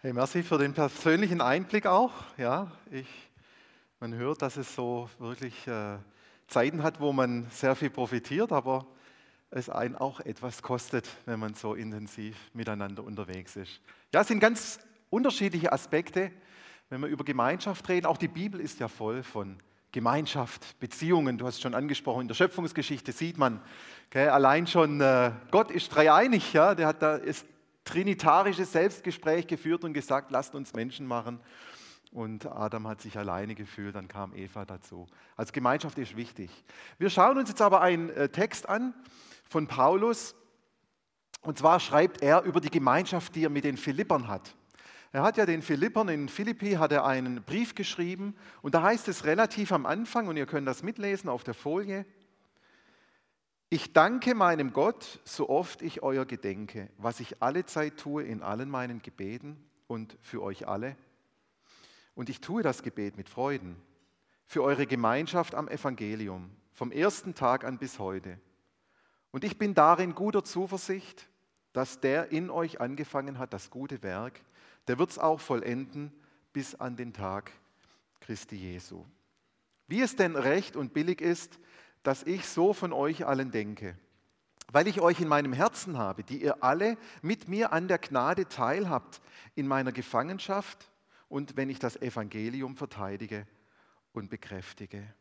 Hey, 0.00 0.14
merci 0.14 0.42
für 0.42 0.56
den 0.56 0.72
persönlichen 0.72 1.42
Einblick 1.42 1.84
auch. 1.84 2.12
Ja, 2.38 2.72
ich 2.90 3.06
man 4.00 4.14
hört, 4.14 4.40
dass 4.40 4.56
es 4.56 4.74
so 4.74 5.10
wirklich 5.18 5.66
äh, 5.66 5.98
Zeiten 6.46 6.82
hat, 6.82 7.00
wo 7.00 7.12
man 7.12 7.46
sehr 7.50 7.76
viel 7.76 7.90
profitiert, 7.90 8.50
aber 8.50 8.86
es 9.50 9.68
einen 9.68 9.94
auch 9.94 10.20
etwas 10.20 10.62
kostet, 10.62 11.06
wenn 11.26 11.38
man 11.38 11.52
so 11.52 11.74
intensiv 11.74 12.36
miteinander 12.54 13.04
unterwegs 13.04 13.56
ist. 13.56 13.82
Ja, 14.14 14.22
es 14.22 14.28
sind 14.28 14.40
ganz 14.40 14.80
unterschiedliche 15.10 15.70
Aspekte, 15.70 16.30
wenn 16.88 17.02
wir 17.02 17.08
über 17.08 17.24
Gemeinschaft 17.24 17.86
reden. 17.90 18.06
Auch 18.06 18.16
die 18.16 18.28
Bibel 18.28 18.58
ist 18.58 18.80
ja 18.80 18.88
voll 18.88 19.22
von 19.22 19.58
Gemeinschaft, 19.92 20.78
Beziehungen. 20.80 21.36
Du 21.36 21.46
hast 21.46 21.60
schon 21.60 21.74
angesprochen, 21.74 22.22
in 22.22 22.28
der 22.28 22.34
Schöpfungsgeschichte 22.34 23.12
sieht 23.12 23.36
man, 23.36 23.60
okay, 24.08 24.28
allein 24.28 24.66
schon 24.66 25.02
äh, 25.02 25.32
Gott 25.50 25.70
ist 25.70 25.94
dreieinig. 25.94 26.54
Ja, 26.54 26.74
der 26.74 26.86
hat 26.86 27.02
da 27.02 27.16
ist 27.16 27.44
trinitarisches 27.84 28.72
Selbstgespräch 28.72 29.46
geführt 29.46 29.84
und 29.84 29.92
gesagt, 29.92 30.30
lasst 30.30 30.54
uns 30.54 30.72
Menschen 30.72 31.06
machen. 31.06 31.40
Und 32.10 32.46
Adam 32.46 32.88
hat 32.88 33.00
sich 33.00 33.16
alleine 33.16 33.54
gefühlt, 33.54 33.94
dann 33.94 34.08
kam 34.08 34.34
Eva 34.34 34.64
dazu. 34.64 35.06
Also 35.36 35.52
Gemeinschaft 35.52 35.96
ist 35.98 36.16
wichtig. 36.16 36.50
Wir 36.98 37.08
schauen 37.08 37.38
uns 37.38 37.48
jetzt 37.48 37.62
aber 37.62 37.80
einen 37.82 38.10
äh, 38.10 38.28
Text 38.28 38.68
an 38.68 38.94
von 39.44 39.68
Paulus. 39.68 40.34
Und 41.42 41.58
zwar 41.58 41.78
schreibt 41.78 42.20
er 42.20 42.42
über 42.42 42.60
die 42.60 42.70
Gemeinschaft, 42.70 43.34
die 43.36 43.44
er 43.44 43.50
mit 43.50 43.64
den 43.64 43.76
Philippern 43.76 44.26
hat. 44.26 44.54
Er 45.12 45.22
hat 45.22 45.36
ja 45.36 45.46
den 45.46 45.62
Philippern 45.62 46.08
in 46.08 46.28
Philippi 46.28 46.72
hat 46.72 46.92
er 46.92 47.04
einen 47.04 47.42
Brief 47.42 47.74
geschrieben 47.74 48.36
und 48.62 48.74
da 48.76 48.82
heißt 48.82 49.08
es 49.08 49.24
relativ 49.24 49.72
am 49.72 49.84
Anfang 49.84 50.28
und 50.28 50.36
ihr 50.36 50.46
könnt 50.46 50.68
das 50.68 50.84
mitlesen 50.84 51.28
auf 51.28 51.42
der 51.42 51.54
Folie. 51.54 52.06
Ich 53.70 53.92
danke 53.92 54.36
meinem 54.36 54.72
Gott, 54.72 55.20
so 55.24 55.48
oft 55.48 55.82
ich 55.82 56.04
euer 56.04 56.26
gedenke, 56.26 56.90
was 56.96 57.18
ich 57.18 57.42
alle 57.42 57.66
Zeit 57.66 57.96
tue 57.96 58.22
in 58.22 58.42
allen 58.42 58.70
meinen 58.70 59.02
Gebeten 59.02 59.56
und 59.88 60.16
für 60.22 60.42
euch 60.42 60.68
alle 60.68 60.96
und 62.14 62.28
ich 62.28 62.40
tue 62.40 62.62
das 62.62 62.82
Gebet 62.82 63.16
mit 63.16 63.28
Freuden 63.28 63.76
für 64.46 64.62
eure 64.62 64.86
Gemeinschaft 64.86 65.54
am 65.54 65.68
Evangelium, 65.68 66.50
vom 66.72 66.90
ersten 66.90 67.34
Tag 67.34 67.64
an 67.64 67.78
bis 67.78 67.98
heute. 67.98 68.38
Und 69.30 69.44
ich 69.44 69.58
bin 69.58 69.74
darin 69.74 70.14
guter 70.14 70.42
Zuversicht, 70.42 71.28
dass 71.72 72.00
der 72.00 72.32
in 72.32 72.50
euch 72.50 72.80
angefangen 72.80 73.38
hat, 73.38 73.52
das 73.52 73.70
gute 73.70 74.02
Werk, 74.02 74.40
der 74.88 74.98
wird 74.98 75.10
es 75.10 75.18
auch 75.18 75.40
vollenden 75.40 76.12
bis 76.52 76.74
an 76.74 76.96
den 76.96 77.12
Tag 77.12 77.52
Christi 78.20 78.56
Jesu. 78.56 79.04
Wie 79.86 80.00
es 80.00 80.16
denn 80.16 80.36
recht 80.36 80.76
und 80.76 80.92
billig 80.92 81.20
ist, 81.20 81.58
dass 82.02 82.22
ich 82.24 82.48
so 82.48 82.72
von 82.72 82.92
euch 82.92 83.26
allen 83.26 83.50
denke, 83.50 83.96
weil 84.72 84.88
ich 84.88 85.00
euch 85.00 85.20
in 85.20 85.28
meinem 85.28 85.52
Herzen 85.52 85.98
habe, 85.98 86.24
die 86.24 86.42
ihr 86.42 86.62
alle 86.62 86.96
mit 87.22 87.48
mir 87.48 87.72
an 87.72 87.88
der 87.88 87.98
Gnade 87.98 88.48
teilhabt 88.48 89.20
in 89.54 89.66
meiner 89.66 89.92
Gefangenschaft 89.92 90.89
und 91.30 91.56
wenn 91.56 91.70
ich 91.70 91.78
das 91.78 91.96
Evangelium 91.96 92.76
verteidige 92.76 93.46
und 94.12 94.28
bekräftige. 94.28 95.14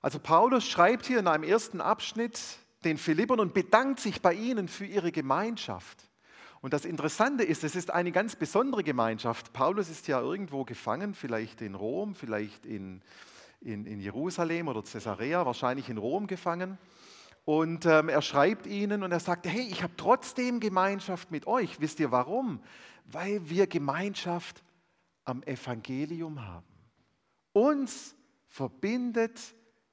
Also 0.00 0.18
Paulus 0.18 0.66
schreibt 0.66 1.06
hier 1.06 1.20
in 1.20 1.28
einem 1.28 1.44
ersten 1.44 1.80
Abschnitt 1.80 2.40
den 2.84 2.98
Philippern 2.98 3.38
und 3.38 3.54
bedankt 3.54 4.00
sich 4.00 4.20
bei 4.20 4.34
ihnen 4.34 4.66
für 4.66 4.86
ihre 4.86 5.12
Gemeinschaft. 5.12 6.08
Und 6.62 6.72
das 6.72 6.84
Interessante 6.84 7.44
ist, 7.44 7.64
es 7.64 7.76
ist 7.76 7.90
eine 7.90 8.12
ganz 8.12 8.34
besondere 8.34 8.82
Gemeinschaft. 8.82 9.52
Paulus 9.52 9.90
ist 9.90 10.08
ja 10.08 10.20
irgendwo 10.20 10.64
gefangen, 10.64 11.14
vielleicht 11.14 11.60
in 11.60 11.74
Rom, 11.74 12.14
vielleicht 12.14 12.64
in, 12.64 13.02
in, 13.60 13.84
in 13.84 14.00
Jerusalem 14.00 14.68
oder 14.68 14.82
Caesarea, 14.82 15.44
wahrscheinlich 15.44 15.88
in 15.90 15.98
Rom 15.98 16.26
gefangen. 16.26 16.78
Und 17.44 17.86
ähm, 17.86 18.08
er 18.08 18.22
schreibt 18.22 18.66
ihnen 18.66 19.02
und 19.02 19.10
er 19.10 19.20
sagt, 19.20 19.46
hey, 19.46 19.62
ich 19.62 19.82
habe 19.82 19.94
trotzdem 19.96 20.60
Gemeinschaft 20.60 21.30
mit 21.30 21.46
euch. 21.46 21.80
Wisst 21.80 21.98
ihr 21.98 22.12
warum? 22.12 22.60
Weil 23.06 23.48
wir 23.48 23.66
Gemeinschaft 23.66 24.62
am 25.24 25.42
Evangelium 25.42 26.46
haben. 26.46 26.66
Uns 27.52 28.14
verbindet 28.46 29.40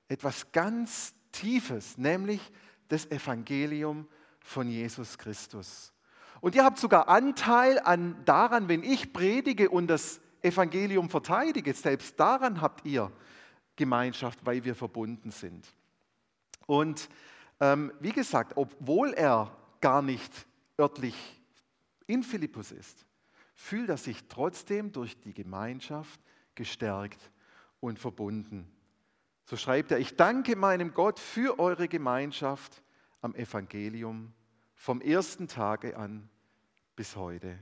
etwas 0.08 0.52
ganz 0.52 1.16
Tiefes, 1.32 1.98
nämlich 1.98 2.42
das 2.88 3.10
Evangelium 3.12 4.08
von 4.40 4.70
Jesus 4.70 5.18
Christus. 5.18 5.94
Und 6.42 6.56
ihr 6.56 6.64
habt 6.64 6.80
sogar 6.80 7.08
Anteil 7.10 7.80
an, 7.80 8.16
daran, 8.26 8.70
wenn 8.70 8.84
ich 8.84 9.12
predige 9.12 9.70
und 9.70 9.88
das 9.88 10.22
Evangelium 10.42 11.10
verteidige. 11.10 11.74
Selbst 11.74 12.20
daran 12.20 12.62
habt 12.62 12.86
ihr 12.86 13.12
Gemeinschaft, 13.76 14.46
weil 14.46 14.64
wir 14.64 14.76
verbunden 14.76 15.32
sind. 15.32 15.68
Und 16.66 17.10
ähm, 17.60 17.92
wie 18.00 18.12
gesagt, 18.12 18.54
obwohl 18.56 19.14
er 19.14 19.56
gar 19.82 20.02
nicht 20.02 20.32
örtlich 20.80 21.16
in 22.08 22.24
Philippus 22.24 22.72
ist, 22.72 23.06
fühlt 23.54 23.90
er 23.90 23.98
sich 23.98 24.28
trotzdem 24.28 24.92
durch 24.92 25.20
die 25.20 25.34
Gemeinschaft 25.34 26.20
gestärkt 26.56 27.32
und 27.80 28.00
verbunden. 28.00 28.72
So 29.46 29.58
schreibt 29.58 29.92
er, 29.92 30.00
ich 30.00 30.16
danke 30.16 30.56
meinem 30.56 30.94
Gott 30.94 31.20
für 31.20 31.60
eure 31.60 31.88
Gemeinschaft 31.88 32.84
am 33.22 33.36
Evangelium 33.36 34.34
vom 34.76 35.02
ersten 35.02 35.48
Tage 35.48 35.98
an 35.98 36.30
bis 36.96 37.16
heute. 37.16 37.60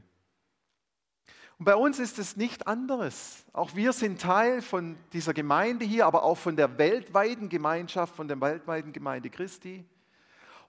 Und 1.59 1.65
bei 1.65 1.75
uns 1.75 1.97
ist 1.97 2.19
es 2.19 2.37
nicht 2.37 2.67
anderes. 2.67 3.45
Auch 3.51 3.75
wir 3.75 3.91
sind 3.91 4.21
Teil 4.21 4.61
von 4.61 4.95
dieser 5.13 5.33
Gemeinde 5.33 5.85
hier, 5.85 6.05
aber 6.05 6.23
auch 6.23 6.37
von 6.37 6.55
der 6.55 6.77
weltweiten 6.77 7.49
Gemeinschaft, 7.49 8.15
von 8.15 8.27
der 8.27 8.39
weltweiten 8.39 8.93
Gemeinde 8.93 9.29
Christi. 9.29 9.83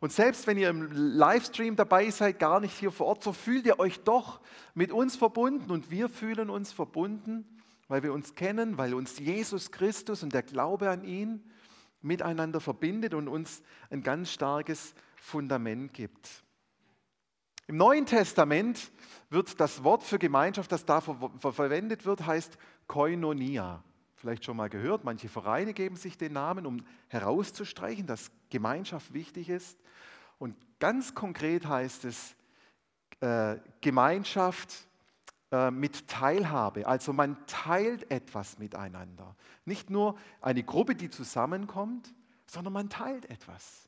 Und 0.00 0.12
selbst 0.12 0.46
wenn 0.46 0.56
ihr 0.56 0.70
im 0.70 0.90
Livestream 0.92 1.76
dabei 1.76 2.08
seid, 2.10 2.38
gar 2.38 2.60
nicht 2.60 2.78
hier 2.78 2.92
vor 2.92 3.08
Ort, 3.08 3.24
so 3.24 3.32
fühlt 3.32 3.66
ihr 3.66 3.78
euch 3.78 4.00
doch 4.00 4.40
mit 4.74 4.92
uns 4.92 5.16
verbunden 5.16 5.70
und 5.70 5.90
wir 5.90 6.08
fühlen 6.08 6.50
uns 6.50 6.72
verbunden, 6.72 7.44
weil 7.88 8.02
wir 8.02 8.12
uns 8.12 8.34
kennen, 8.34 8.78
weil 8.78 8.94
uns 8.94 9.18
Jesus 9.18 9.72
Christus 9.72 10.22
und 10.22 10.32
der 10.32 10.42
Glaube 10.42 10.88
an 10.88 11.04
ihn 11.04 11.42
miteinander 12.00 12.60
verbindet 12.60 13.12
und 13.12 13.28
uns 13.28 13.62
ein 13.90 14.02
ganz 14.02 14.30
starkes 14.30 14.94
Fundament 15.16 15.92
gibt. 15.92 16.44
Im 17.68 17.76
Neuen 17.76 18.06
Testament 18.06 18.90
wird 19.28 19.60
das 19.60 19.84
Wort 19.84 20.02
für 20.02 20.18
Gemeinschaft, 20.18 20.72
das 20.72 20.86
da 20.86 21.02
ver 21.02 21.30
ver 21.38 21.52
verwendet 21.52 22.06
wird, 22.06 22.26
heißt 22.26 22.56
Koinonia. 22.86 23.84
Vielleicht 24.14 24.46
schon 24.46 24.56
mal 24.56 24.70
gehört, 24.70 25.04
manche 25.04 25.28
Vereine 25.28 25.74
geben 25.74 25.96
sich 25.96 26.16
den 26.16 26.32
Namen, 26.32 26.64
um 26.64 26.82
herauszustreichen, 27.08 28.06
dass 28.06 28.30
Gemeinschaft 28.48 29.12
wichtig 29.12 29.50
ist. 29.50 29.78
Und 30.38 30.56
ganz 30.80 31.14
konkret 31.14 31.66
heißt 31.66 32.06
es 32.06 32.34
äh, 33.20 33.56
Gemeinschaft 33.82 34.88
äh, 35.52 35.70
mit 35.70 36.08
Teilhabe. 36.08 36.86
Also 36.86 37.12
man 37.12 37.36
teilt 37.46 38.10
etwas 38.10 38.58
miteinander. 38.58 39.36
Nicht 39.66 39.90
nur 39.90 40.16
eine 40.40 40.62
Gruppe, 40.62 40.94
die 40.94 41.10
zusammenkommt, 41.10 42.14
sondern 42.46 42.72
man 42.72 42.88
teilt 42.88 43.28
etwas. 43.28 43.87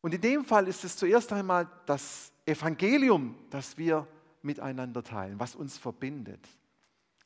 Und 0.00 0.14
in 0.14 0.20
dem 0.20 0.44
Fall 0.44 0.66
ist 0.68 0.84
es 0.84 0.96
zuerst 0.96 1.32
einmal 1.32 1.68
das 1.86 2.32
Evangelium, 2.46 3.34
das 3.50 3.76
wir 3.76 4.06
miteinander 4.42 5.02
teilen, 5.02 5.38
was 5.38 5.54
uns 5.54 5.76
verbindet. 5.76 6.40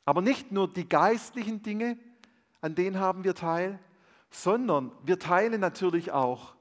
Aber 0.03 0.21
nicht 0.21 0.51
nur 0.51 0.71
die 0.71 0.87
geistlichen 0.87 1.61
Dinge, 1.63 1.97
an 2.61 2.75
denen 2.75 2.99
haben 2.99 3.23
wir 3.23 3.33
teil, 3.33 3.79
sondern 4.29 4.91
wir 5.03 5.17
teilen 5.17 5.61
natürlich 5.61 6.11
auch, 6.11 6.55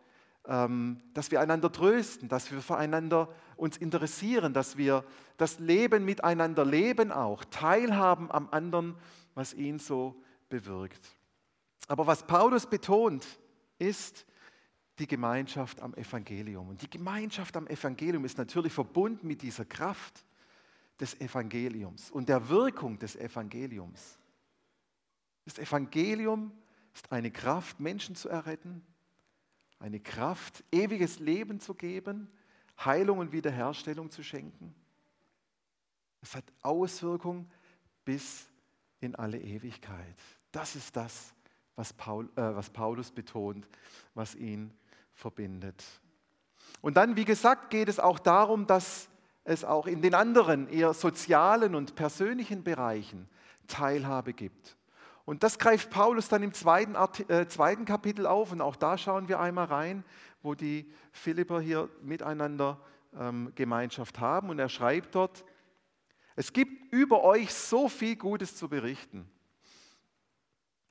ähm, 0.47 1.01
dass 1.15 1.31
wir 1.31 1.41
einander 1.41 1.73
trösten, 1.73 2.29
dass 2.29 2.53
wir 2.53 2.61
füreinander 2.61 3.29
uns 3.57 3.77
interessieren, 3.77 4.53
dass 4.53 4.77
wir 4.77 5.05
das 5.37 5.59
Leben 5.59 6.05
miteinander 6.05 6.65
leben 6.65 7.11
auch, 7.11 7.45
teilhaben 7.47 8.31
am 8.31 8.49
anderen, 8.51 8.95
was 9.35 9.55
ihn 9.55 9.79
so 9.79 10.15
bewirkt. 10.49 11.17
Aber 11.89 12.07
was 12.07 12.27
Paulus 12.27 12.67
betont, 12.67 13.27
ist 13.79 14.27
die 14.99 15.07
Gemeinschaft 15.07 15.81
am 15.81 15.95
Evangelium. 15.95 16.69
Und 16.69 16.83
die 16.83 16.91
Gemeinschaft 16.91 17.57
am 17.57 17.67
Evangelium 17.67 18.25
ist 18.25 18.39
natürlich 18.39 18.73
verbunden 18.73 19.27
mit 19.27 19.43
dieser 19.43 19.65
Kraft 19.65 20.25
des 21.01 21.21
Evangeliums 21.21 22.11
und 22.11 22.29
der 22.29 22.49
Wirkung 22.49 22.99
des 22.99 23.17
Evangeliums. 23.17 24.19
Das 25.45 25.59
Evangelium 25.59 26.53
ist 26.95 27.11
eine 27.11 27.31
Kraft, 27.31 27.81
Menschen 27.81 28.15
zu 28.15 28.29
erretten, 28.29 28.85
eine 29.81 30.01
Kraft, 30.01 30.63
ewiges 30.71 31.19
Leben 31.19 31.61
zu 31.61 31.75
geben, 31.75 32.31
Heilung 32.85 33.19
und 33.19 33.33
Wiederherstellung 33.33 34.11
zu 34.11 34.23
schenken. 34.23 34.75
Es 36.23 36.35
hat 36.35 36.45
Auswirkungen 36.63 37.51
bis 38.05 38.49
in 39.01 39.15
alle 39.17 39.39
Ewigkeit. 39.39 40.17
Das 40.53 40.77
ist 40.77 40.97
das, 40.97 41.35
was, 41.77 41.93
Paul, 41.93 42.27
äh, 42.37 42.55
was 42.55 42.71
Paulus 42.71 43.11
betont, 43.11 43.69
was 44.15 44.35
ihn 44.35 44.73
verbindet. 45.15 45.83
Und 46.81 46.97
dann, 46.97 47.17
wie 47.17 47.25
gesagt, 47.25 47.71
geht 47.71 47.89
es 47.89 47.99
auch 47.99 48.19
darum, 48.19 48.67
dass 48.67 49.09
es 49.45 49.65
auch 49.65 49.87
in 49.87 50.03
den 50.03 50.15
anderen 50.15 50.69
eher 50.69 50.93
sozialen 50.95 51.75
und 51.75 51.95
persönlichen 51.95 52.63
Bereichen 52.63 53.29
Teilhabe 53.67 54.33
gibt. 54.33 54.77
Und 55.25 55.43
das 55.43 55.59
greift 55.59 55.91
Paulus 55.91 56.29
dann 56.29 56.43
im 56.43 56.53
zweiten, 56.53 56.95
äh, 57.29 57.47
zweiten 57.49 57.85
Kapitel 57.87 58.27
auf 58.27 58.53
und 58.53 58.61
auch 58.61 58.77
da 58.77 58.99
schauen 58.99 59.29
wir 59.29 59.41
einmal 59.41 59.67
rein, 59.67 60.05
wo 60.43 60.55
die 60.55 60.91
Philipper 61.13 61.61
hier 61.61 61.89
miteinander 62.03 62.79
ähm, 63.19 63.53
Gemeinschaft 63.55 64.21
haben. 64.21 64.51
Und 64.51 64.59
er 64.59 64.69
schreibt 64.69 65.15
dort, 65.15 65.45
es 66.37 66.53
gibt 66.53 66.93
über 66.93 67.25
euch 67.25 67.55
so 67.55 67.89
viel 67.89 68.17
Gutes 68.17 68.57
zu 68.57 68.69
berichten. 68.69 69.27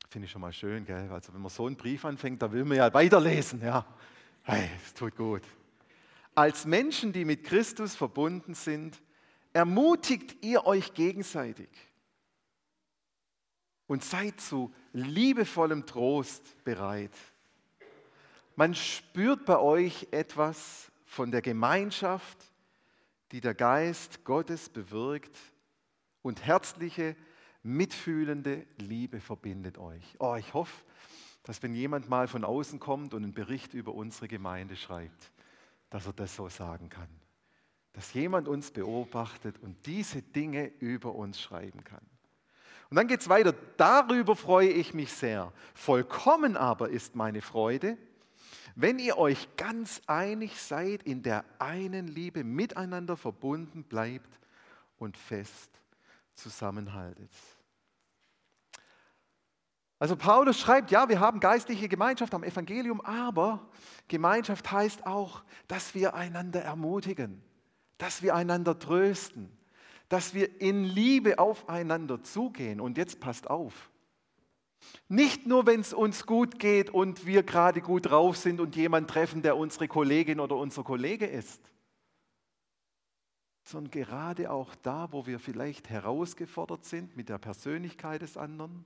Finde 0.09 0.25
ich 0.25 0.31
schon 0.31 0.41
mal 0.41 0.53
schön, 0.53 0.85
gell? 0.85 1.09
Also 1.11 1.33
wenn 1.33 1.41
man 1.41 1.49
so 1.49 1.67
einen 1.67 1.75
Brief 1.75 2.05
anfängt, 2.05 2.41
da 2.41 2.51
will 2.51 2.65
man 2.65 2.77
ja 2.77 2.93
weiterlesen, 2.93 3.61
ja. 3.61 3.85
Hey, 4.45 4.69
es 4.83 4.93
tut 4.93 5.15
gut. 5.15 5.41
Als 6.35 6.65
Menschen, 6.65 7.13
die 7.13 7.23
mit 7.23 7.45
Christus 7.45 7.95
verbunden 7.95 8.55
sind, 8.55 9.01
ermutigt 9.53 10.43
ihr 10.43 10.65
euch 10.65 10.93
gegenseitig 10.93 11.69
und 13.88 14.03
seid 14.03 14.41
zu 14.41 14.73
liebevollem 14.91 15.85
Trost 15.85 16.62
bereit. 16.65 17.13
Man 18.55 18.75
spürt 18.75 19.45
bei 19.45 19.57
euch 19.59 20.07
etwas 20.12 20.91
von 21.05 21.31
der 21.31 21.41
Gemeinschaft, 21.41 22.38
die 23.31 23.39
der 23.39 23.53
Geist 23.53 24.25
Gottes 24.25 24.67
bewirkt 24.67 25.38
und 26.21 26.45
herzliche, 26.45 27.15
mitfühlende 27.62 28.67
Liebe 28.77 29.21
verbindet 29.21 29.77
euch. 29.77 30.03
Oh, 30.19 30.35
ich 30.35 30.53
hoffe, 30.53 30.83
dass 31.43 31.62
wenn 31.62 31.73
jemand 31.73 32.09
mal 32.09 32.27
von 32.27 32.43
außen 32.43 32.79
kommt 32.79 33.13
und 33.13 33.23
einen 33.23 33.33
Bericht 33.33 33.73
über 33.73 33.93
unsere 33.93 34.27
Gemeinde 34.27 34.75
schreibt, 34.75 35.31
dass 35.89 36.07
er 36.07 36.13
das 36.13 36.35
so 36.35 36.50
sagen 36.50 36.89
kann. 36.89 37.09
Dass 37.91 38.13
jemand 38.13 38.47
uns 38.47 38.71
beobachtet 38.71 39.59
und 39.59 39.85
diese 39.85 40.21
Dinge 40.21 40.71
über 40.79 41.13
uns 41.13 41.39
schreiben 41.39 41.83
kann. 41.83 42.05
Und 42.89 42.97
dann 42.97 43.07
geht 43.07 43.21
es 43.21 43.29
weiter. 43.29 43.53
Darüber 43.77 44.35
freue 44.35 44.69
ich 44.69 44.93
mich 44.93 45.12
sehr. 45.12 45.51
Vollkommen 45.73 46.57
aber 46.57 46.89
ist 46.89 47.15
meine 47.15 47.41
Freude, 47.41 47.97
wenn 48.75 48.97
ihr 48.97 49.17
euch 49.17 49.55
ganz 49.55 50.01
einig 50.07 50.59
seid, 50.59 51.03
in 51.03 51.21
der 51.21 51.45
einen 51.59 52.07
Liebe 52.07 52.43
miteinander 52.43 53.17
verbunden 53.17 53.83
bleibt 53.83 54.39
und 54.97 55.17
fest 55.17 55.69
zusammenhaltet. 56.34 57.29
Also 60.03 60.17
Paulus 60.17 60.59
schreibt, 60.59 60.91
ja, 60.91 61.07
wir 61.07 61.21
haben 61.21 61.39
geistliche 61.39 61.87
Gemeinschaft 61.87 62.33
am 62.33 62.43
Evangelium, 62.43 62.99
aber 62.99 63.69
Gemeinschaft 64.09 64.69
heißt 64.69 65.07
auch, 65.07 65.45
dass 65.69 65.95
wir 65.95 66.13
einander 66.13 66.61
ermutigen, 66.61 67.41
dass 67.97 68.21
wir 68.21 68.35
einander 68.35 68.77
trösten, 68.77 69.49
dass 70.09 70.33
wir 70.33 70.59
in 70.59 70.83
Liebe 70.83 71.39
aufeinander 71.39 72.21
zugehen. 72.21 72.81
Und 72.81 72.97
jetzt 72.97 73.21
passt 73.21 73.49
auf. 73.49 73.89
Nicht 75.07 75.47
nur, 75.47 75.65
wenn 75.67 75.79
es 75.79 75.93
uns 75.93 76.25
gut 76.25 76.59
geht 76.59 76.89
und 76.89 77.25
wir 77.25 77.43
gerade 77.43 77.79
gut 77.79 78.07
drauf 78.07 78.35
sind 78.35 78.59
und 78.59 78.75
jemanden 78.75 79.07
treffen, 79.07 79.41
der 79.41 79.55
unsere 79.55 79.87
Kollegin 79.87 80.41
oder 80.41 80.57
unser 80.57 80.83
Kollege 80.83 81.27
ist, 81.27 81.61
sondern 83.63 83.91
gerade 83.91 84.51
auch 84.51 84.75
da, 84.75 85.07
wo 85.13 85.25
wir 85.27 85.39
vielleicht 85.39 85.89
herausgefordert 85.89 86.83
sind 86.83 87.15
mit 87.15 87.29
der 87.29 87.37
Persönlichkeit 87.37 88.21
des 88.21 88.35
anderen, 88.35 88.83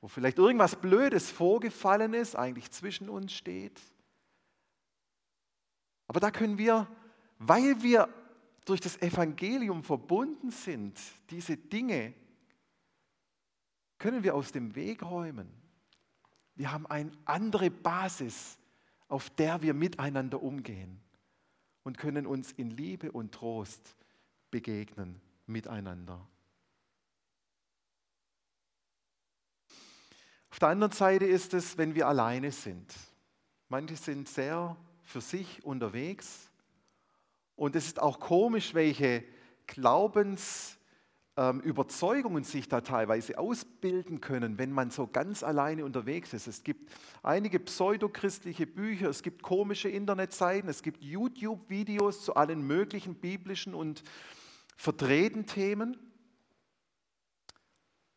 wo 0.00 0.08
vielleicht 0.08 0.38
irgendwas 0.38 0.76
Blödes 0.76 1.30
vorgefallen 1.30 2.14
ist, 2.14 2.36
eigentlich 2.36 2.70
zwischen 2.70 3.08
uns 3.08 3.32
steht. 3.32 3.80
Aber 6.06 6.20
da 6.20 6.30
können 6.30 6.58
wir, 6.58 6.86
weil 7.38 7.82
wir 7.82 8.08
durch 8.64 8.80
das 8.80 9.00
Evangelium 9.00 9.82
verbunden 9.82 10.50
sind, 10.50 10.98
diese 11.30 11.56
Dinge 11.56 12.14
können 13.98 14.22
wir 14.22 14.34
aus 14.34 14.52
dem 14.52 14.74
Weg 14.74 15.02
räumen. 15.02 15.48
Wir 16.54 16.72
haben 16.72 16.86
eine 16.86 17.12
andere 17.24 17.70
Basis, 17.70 18.58
auf 19.08 19.30
der 19.30 19.62
wir 19.62 19.74
miteinander 19.74 20.42
umgehen 20.42 21.00
und 21.84 21.98
können 21.98 22.26
uns 22.26 22.52
in 22.52 22.70
Liebe 22.70 23.12
und 23.12 23.32
Trost 23.32 23.96
begegnen 24.50 25.20
miteinander. 25.46 26.26
Auf 30.56 30.60
der 30.60 30.70
anderen 30.70 30.92
Seite 30.92 31.26
ist 31.26 31.52
es, 31.52 31.76
wenn 31.76 31.94
wir 31.94 32.08
alleine 32.08 32.50
sind. 32.50 32.94
Manche 33.68 33.94
sind 33.94 34.26
sehr 34.26 34.74
für 35.02 35.20
sich 35.20 35.62
unterwegs 35.66 36.50
und 37.56 37.76
es 37.76 37.88
ist 37.88 38.00
auch 38.00 38.20
komisch, 38.20 38.72
welche 38.72 39.22
Glaubensüberzeugungen 39.66 42.42
ähm, 42.42 42.44
sich 42.44 42.70
da 42.70 42.80
teilweise 42.80 43.36
ausbilden 43.36 44.22
können, 44.22 44.56
wenn 44.56 44.72
man 44.72 44.90
so 44.90 45.06
ganz 45.06 45.42
alleine 45.42 45.84
unterwegs 45.84 46.32
ist. 46.32 46.46
Es 46.46 46.64
gibt 46.64 46.90
einige 47.22 47.60
pseudochristliche 47.60 48.66
Bücher, 48.66 49.10
es 49.10 49.22
gibt 49.22 49.42
komische 49.42 49.90
Internetseiten, 49.90 50.70
es 50.70 50.82
gibt 50.82 51.04
YouTube-Videos 51.04 52.24
zu 52.24 52.34
allen 52.34 52.66
möglichen 52.66 53.16
biblischen 53.16 53.74
und 53.74 54.02
verdrehten 54.74 55.44
Themen. 55.44 55.98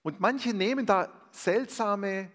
Und 0.02 0.20
manche 0.20 0.54
nehmen 0.54 0.86
da 0.86 1.10
seltsame 1.32 2.32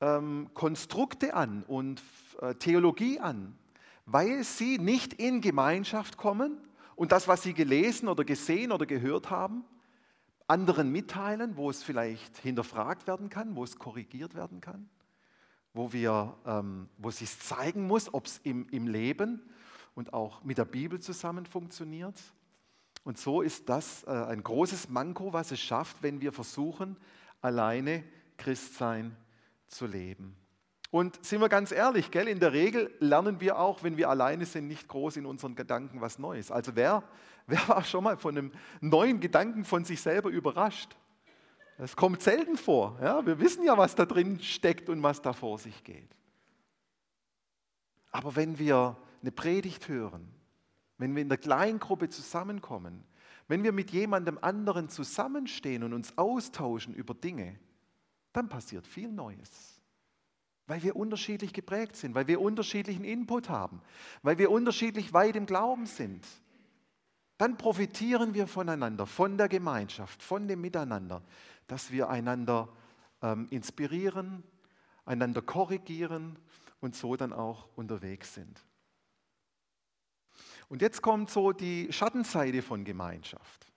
ähm, 0.00 0.50
Konstrukte 0.54 1.34
an 1.34 1.64
und 1.64 2.02
äh, 2.40 2.54
Theologie 2.54 3.20
an 3.20 3.58
weil 4.06 4.44
sie 4.44 4.78
nicht 4.78 5.14
in 5.14 5.40
Gemeinschaft 5.40 6.16
kommen 6.16 6.58
und 6.96 7.12
das, 7.12 7.28
was 7.28 7.42
sie 7.42 7.54
gelesen 7.54 8.08
oder 8.08 8.24
gesehen 8.24 8.72
oder 8.72 8.86
gehört 8.86 9.30
haben, 9.30 9.64
anderen 10.46 10.90
mitteilen, 10.90 11.56
wo 11.56 11.70
es 11.70 11.82
vielleicht 11.82 12.38
hinterfragt 12.38 13.06
werden 13.06 13.30
kann, 13.30 13.56
wo 13.56 13.64
es 13.64 13.78
korrigiert 13.78 14.34
werden 14.34 14.60
kann, 14.60 14.88
wo, 15.72 15.92
wir, 15.92 16.36
ähm, 16.44 16.88
wo 16.98 17.08
es 17.08 17.18
sich 17.18 17.38
zeigen 17.38 17.86
muss, 17.86 18.12
ob 18.12 18.26
es 18.26 18.38
im, 18.42 18.68
im 18.70 18.86
Leben 18.86 19.42
und 19.94 20.12
auch 20.12 20.42
mit 20.42 20.58
der 20.58 20.64
Bibel 20.64 21.00
zusammen 21.00 21.46
funktioniert. 21.46 22.20
Und 23.04 23.18
so 23.18 23.42
ist 23.42 23.68
das 23.68 24.04
äh, 24.04 24.10
ein 24.10 24.42
großes 24.42 24.88
Manko, 24.88 25.32
was 25.32 25.50
es 25.50 25.60
schafft, 25.60 26.02
wenn 26.02 26.20
wir 26.20 26.32
versuchen, 26.32 26.96
alleine 27.40 28.04
Christsein 28.36 29.16
zu 29.66 29.86
leben. 29.86 30.36
Und 30.90 31.24
sind 31.24 31.40
wir 31.40 31.48
ganz 31.48 31.72
ehrlich, 31.72 32.10
gell, 32.10 32.28
in 32.28 32.38
der 32.38 32.52
Regel 32.52 32.94
lernen 33.00 33.40
wir 33.40 33.58
auch, 33.58 33.82
wenn 33.82 33.96
wir 33.96 34.10
alleine 34.10 34.44
sind, 34.44 34.68
nicht 34.68 34.88
groß 34.88 35.16
in 35.16 35.26
unseren 35.26 35.54
Gedanken 35.54 36.00
was 36.00 36.18
Neues. 36.18 36.50
Also 36.50 36.76
wer, 36.76 37.02
wer 37.46 37.66
war 37.68 37.82
schon 37.82 38.04
mal 38.04 38.16
von 38.16 38.36
einem 38.36 38.52
neuen 38.80 39.18
Gedanken 39.18 39.64
von 39.64 39.84
sich 39.84 40.00
selber 40.00 40.28
überrascht? 40.28 40.96
Das 41.78 41.96
kommt 41.96 42.22
selten 42.22 42.56
vor. 42.56 42.98
Ja? 43.00 43.24
Wir 43.24 43.40
wissen 43.40 43.64
ja, 43.64 43.76
was 43.76 43.94
da 43.94 44.04
drin 44.04 44.38
steckt 44.40 44.88
und 44.88 45.02
was 45.02 45.22
da 45.22 45.32
vor 45.32 45.58
sich 45.58 45.82
geht. 45.82 46.14
Aber 48.10 48.36
wenn 48.36 48.58
wir 48.58 48.96
eine 49.22 49.32
Predigt 49.32 49.88
hören, 49.88 50.28
wenn 51.02 51.16
wir 51.16 51.22
in 51.22 51.28
der 51.28 51.38
Kleingruppe 51.38 52.08
zusammenkommen, 52.08 53.02
wenn 53.48 53.64
wir 53.64 53.72
mit 53.72 53.90
jemandem 53.90 54.38
anderen 54.40 54.88
zusammenstehen 54.88 55.82
und 55.82 55.94
uns 55.94 56.16
austauschen 56.16 56.94
über 56.94 57.12
Dinge, 57.12 57.58
dann 58.32 58.48
passiert 58.48 58.86
viel 58.86 59.10
Neues. 59.10 59.80
Weil 60.68 60.80
wir 60.84 60.94
unterschiedlich 60.94 61.52
geprägt 61.52 61.96
sind, 61.96 62.14
weil 62.14 62.28
wir 62.28 62.40
unterschiedlichen 62.40 63.02
Input 63.02 63.48
haben, 63.48 63.82
weil 64.22 64.38
wir 64.38 64.52
unterschiedlich 64.52 65.12
weit 65.12 65.34
im 65.34 65.46
Glauben 65.46 65.86
sind. 65.86 66.24
Dann 67.36 67.56
profitieren 67.56 68.32
wir 68.32 68.46
voneinander, 68.46 69.04
von 69.04 69.36
der 69.36 69.48
Gemeinschaft, 69.48 70.22
von 70.22 70.46
dem 70.46 70.60
Miteinander, 70.60 71.20
dass 71.66 71.90
wir 71.90 72.10
einander 72.10 72.68
ähm, 73.22 73.48
inspirieren, 73.50 74.44
einander 75.04 75.42
korrigieren 75.42 76.38
und 76.80 76.94
so 76.94 77.16
dann 77.16 77.32
auch 77.32 77.66
unterwegs 77.74 78.34
sind. 78.34 78.62
Und 80.72 80.80
jetzt 80.80 81.02
kommt 81.02 81.28
so 81.28 81.52
die 81.52 81.92
Schattenseite 81.92 82.62
von 82.62 82.82
Gemeinschaft. 82.82 83.70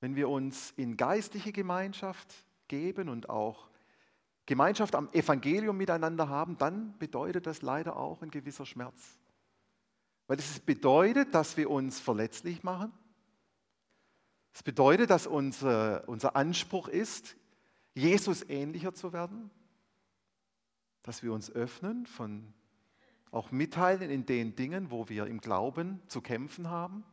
Wenn 0.00 0.16
wir 0.16 0.28
uns 0.28 0.72
in 0.72 0.96
geistliche 0.96 1.52
Gemeinschaft 1.52 2.34
geben 2.66 3.08
und 3.08 3.30
auch 3.30 3.70
Gemeinschaft 4.44 4.96
am 4.96 5.08
Evangelium 5.12 5.76
miteinander 5.76 6.28
haben, 6.28 6.58
dann 6.58 6.98
bedeutet 6.98 7.46
das 7.46 7.62
leider 7.62 7.96
auch 7.96 8.22
ein 8.22 8.32
gewisser 8.32 8.66
Schmerz. 8.66 9.20
Weil 10.26 10.40
es 10.40 10.58
bedeutet, 10.58 11.32
dass 11.32 11.56
wir 11.56 11.70
uns 11.70 12.00
verletzlich 12.00 12.64
machen. 12.64 12.92
Es 14.52 14.64
bedeutet, 14.64 15.10
dass 15.10 15.28
unser, 15.28 16.08
unser 16.08 16.34
Anspruch 16.34 16.88
ist, 16.88 17.36
Jesus 17.94 18.42
ähnlicher 18.48 18.94
zu 18.94 19.12
werden. 19.12 19.48
Dass 21.04 21.22
wir 21.22 21.32
uns 21.32 21.52
öffnen, 21.52 22.06
von, 22.06 22.52
auch 23.30 23.50
mitteilen 23.50 24.10
in 24.10 24.26
den 24.26 24.56
Dingen, 24.56 24.90
wo 24.90 25.08
wir 25.08 25.26
im 25.26 25.40
Glauben 25.40 26.00
zu 26.08 26.20
kämpfen 26.20 26.68
haben. 26.68 27.04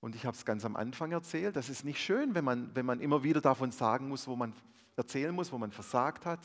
Und 0.00 0.14
ich 0.14 0.26
habe 0.26 0.36
es 0.36 0.44
ganz 0.44 0.64
am 0.64 0.76
Anfang 0.76 1.12
erzählt, 1.12 1.56
das 1.56 1.68
ist 1.68 1.84
nicht 1.84 2.00
schön, 2.00 2.34
wenn 2.34 2.44
man, 2.44 2.74
wenn 2.74 2.86
man 2.86 3.00
immer 3.00 3.22
wieder 3.22 3.40
davon 3.40 3.70
sagen 3.70 4.08
muss, 4.08 4.26
wo 4.26 4.36
man 4.36 4.52
erzählen 4.96 5.34
muss, 5.34 5.52
wo 5.52 5.58
man 5.58 5.70
versagt 5.70 6.26
hat, 6.26 6.40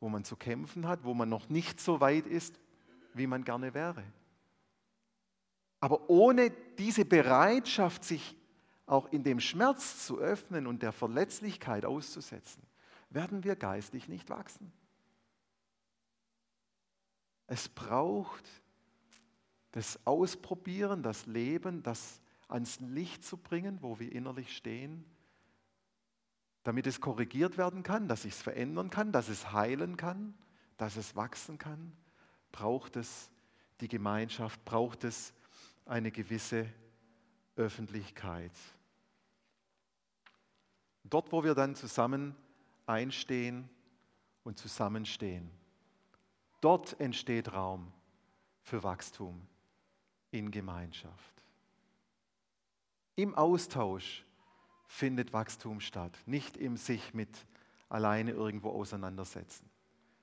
wo 0.00 0.08
man 0.08 0.24
zu 0.24 0.36
kämpfen 0.36 0.86
hat, 0.86 1.04
wo 1.04 1.14
man 1.14 1.28
noch 1.28 1.48
nicht 1.48 1.80
so 1.80 2.00
weit 2.00 2.26
ist, 2.26 2.58
wie 3.14 3.26
man 3.26 3.44
gerne 3.44 3.74
wäre. 3.74 4.02
Aber 5.80 6.08
ohne 6.08 6.50
diese 6.78 7.04
Bereitschaft, 7.04 8.04
sich 8.04 8.36
auch 8.86 9.12
in 9.12 9.22
dem 9.22 9.40
Schmerz 9.40 10.06
zu 10.06 10.18
öffnen 10.18 10.66
und 10.66 10.82
der 10.82 10.92
Verletzlichkeit 10.92 11.84
auszusetzen, 11.84 12.62
werden 13.10 13.44
wir 13.44 13.56
geistlich 13.56 14.08
nicht 14.08 14.30
wachsen. 14.30 14.72
Es 17.46 17.68
braucht 17.68 18.44
das 19.72 19.98
Ausprobieren, 20.06 21.02
das 21.02 21.26
Leben, 21.26 21.82
das 21.82 22.20
ans 22.48 22.80
Licht 22.80 23.24
zu 23.24 23.36
bringen, 23.36 23.78
wo 23.82 23.98
wir 23.98 24.10
innerlich 24.12 24.56
stehen, 24.56 25.04
damit 26.64 26.86
es 26.86 27.00
korrigiert 27.00 27.58
werden 27.58 27.82
kann, 27.82 28.08
dass 28.08 28.22
sich 28.22 28.34
es 28.34 28.42
verändern 28.42 28.90
kann, 28.90 29.12
dass 29.12 29.28
es 29.28 29.52
heilen 29.52 29.96
kann, 29.96 30.34
dass 30.76 30.96
es 30.96 31.14
wachsen 31.14 31.58
kann, 31.58 31.92
braucht 32.52 32.96
es 32.96 33.30
die 33.80 33.88
Gemeinschaft, 33.88 34.64
braucht 34.64 35.04
es 35.04 35.32
eine 35.84 36.10
gewisse 36.10 36.66
Öffentlichkeit. 37.54 38.52
Dort, 41.04 41.30
wo 41.30 41.44
wir 41.44 41.54
dann 41.54 41.76
zusammen 41.76 42.34
einstehen 42.86 43.68
und 44.42 44.58
zusammenstehen, 44.58 45.50
dort 46.66 46.98
entsteht 47.00 47.52
Raum 47.52 47.92
für 48.60 48.82
Wachstum 48.82 49.40
in 50.32 50.50
Gemeinschaft. 50.50 51.44
Im 53.14 53.36
Austausch 53.36 54.24
findet 54.88 55.32
Wachstum 55.32 55.78
statt, 55.78 56.18
nicht 56.26 56.56
im 56.56 56.76
sich 56.76 57.14
mit 57.14 57.46
alleine 57.88 58.32
irgendwo 58.32 58.70
auseinandersetzen. 58.70 59.70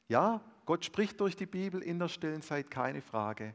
Ja, 0.10 0.42
Gott 0.66 0.84
spricht 0.84 1.22
durch 1.22 1.38
die 1.38 1.46
Bibel 1.46 1.82
in 1.82 1.98
der 1.98 2.10
stillen 2.10 2.42
Zeit, 2.42 2.70
keine 2.70 3.02
Frage. 3.02 3.54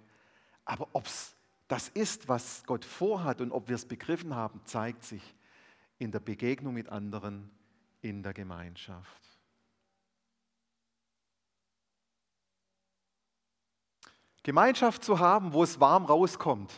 Aber 0.64 0.88
ob 0.94 1.04
es 1.04 1.36
das 1.68 1.90
ist, 1.90 2.26
was 2.26 2.64
Gott 2.64 2.86
vorhat 2.86 3.42
und 3.42 3.52
ob 3.52 3.68
wir 3.68 3.74
es 3.74 3.84
begriffen 3.84 4.34
haben, 4.34 4.62
zeigt 4.64 5.04
sich 5.04 5.34
in 5.98 6.10
der 6.10 6.20
Begegnung 6.20 6.72
mit 6.72 6.88
anderen 6.88 7.50
in 8.00 8.22
der 8.22 8.32
Gemeinschaft. 8.32 9.37
Gemeinschaft 14.42 15.04
zu 15.04 15.18
haben, 15.18 15.52
wo 15.52 15.62
es 15.62 15.80
warm 15.80 16.04
rauskommt, 16.04 16.72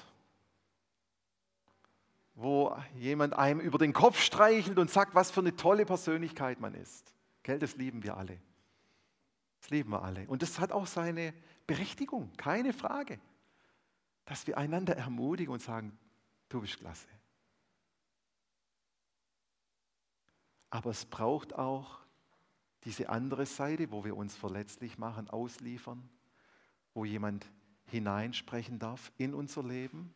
wo 2.35 2.77
jemand 2.95 3.35
einem 3.35 3.61
über 3.61 3.79
den 3.79 3.93
Kopf 3.93 4.21
streichelt 4.21 4.79
und 4.79 4.91
sagt, 4.91 5.15
was 5.15 5.31
für 5.31 5.41
eine 5.41 5.57
tolle 5.57 5.85
Persönlichkeit 5.85 6.61
man 6.61 6.75
ist. 6.75 7.15
Gell, 7.43 7.59
das 7.59 7.77
lieben 7.77 8.03
wir 8.03 8.17
alle. 8.17 8.39
Das 9.61 9.71
lieben 9.71 9.91
wir 9.91 10.03
alle. 10.03 10.27
Und 10.27 10.43
das 10.43 10.59
hat 10.59 10.73
auch 10.73 10.87
seine 10.87 11.35
Berechtigung, 11.67 12.33
keine 12.37 12.73
Frage. 12.73 13.21
Dass 14.25 14.47
wir 14.47 14.59
einander 14.59 14.97
ermutigen 14.97 15.53
und 15.53 15.61
sagen, 15.61 15.99
du 16.49 16.61
bist 16.61 16.79
klasse. 16.79 17.09
Aber 20.71 20.91
es 20.91 21.05
braucht 21.05 21.55
auch 21.55 21.99
diese 22.85 23.09
andere 23.09 23.45
Seite, 23.45 23.91
wo 23.91 24.05
wir 24.05 24.17
uns 24.17 24.37
verletzlich 24.37 24.99
machen, 24.99 25.29
ausliefern, 25.29 26.09
wo 26.95 27.05
jemand 27.05 27.47
hineinsprechen 27.87 28.79
darf 28.79 29.13
in 29.19 29.35
unser 29.35 29.63
Leben, 29.63 30.15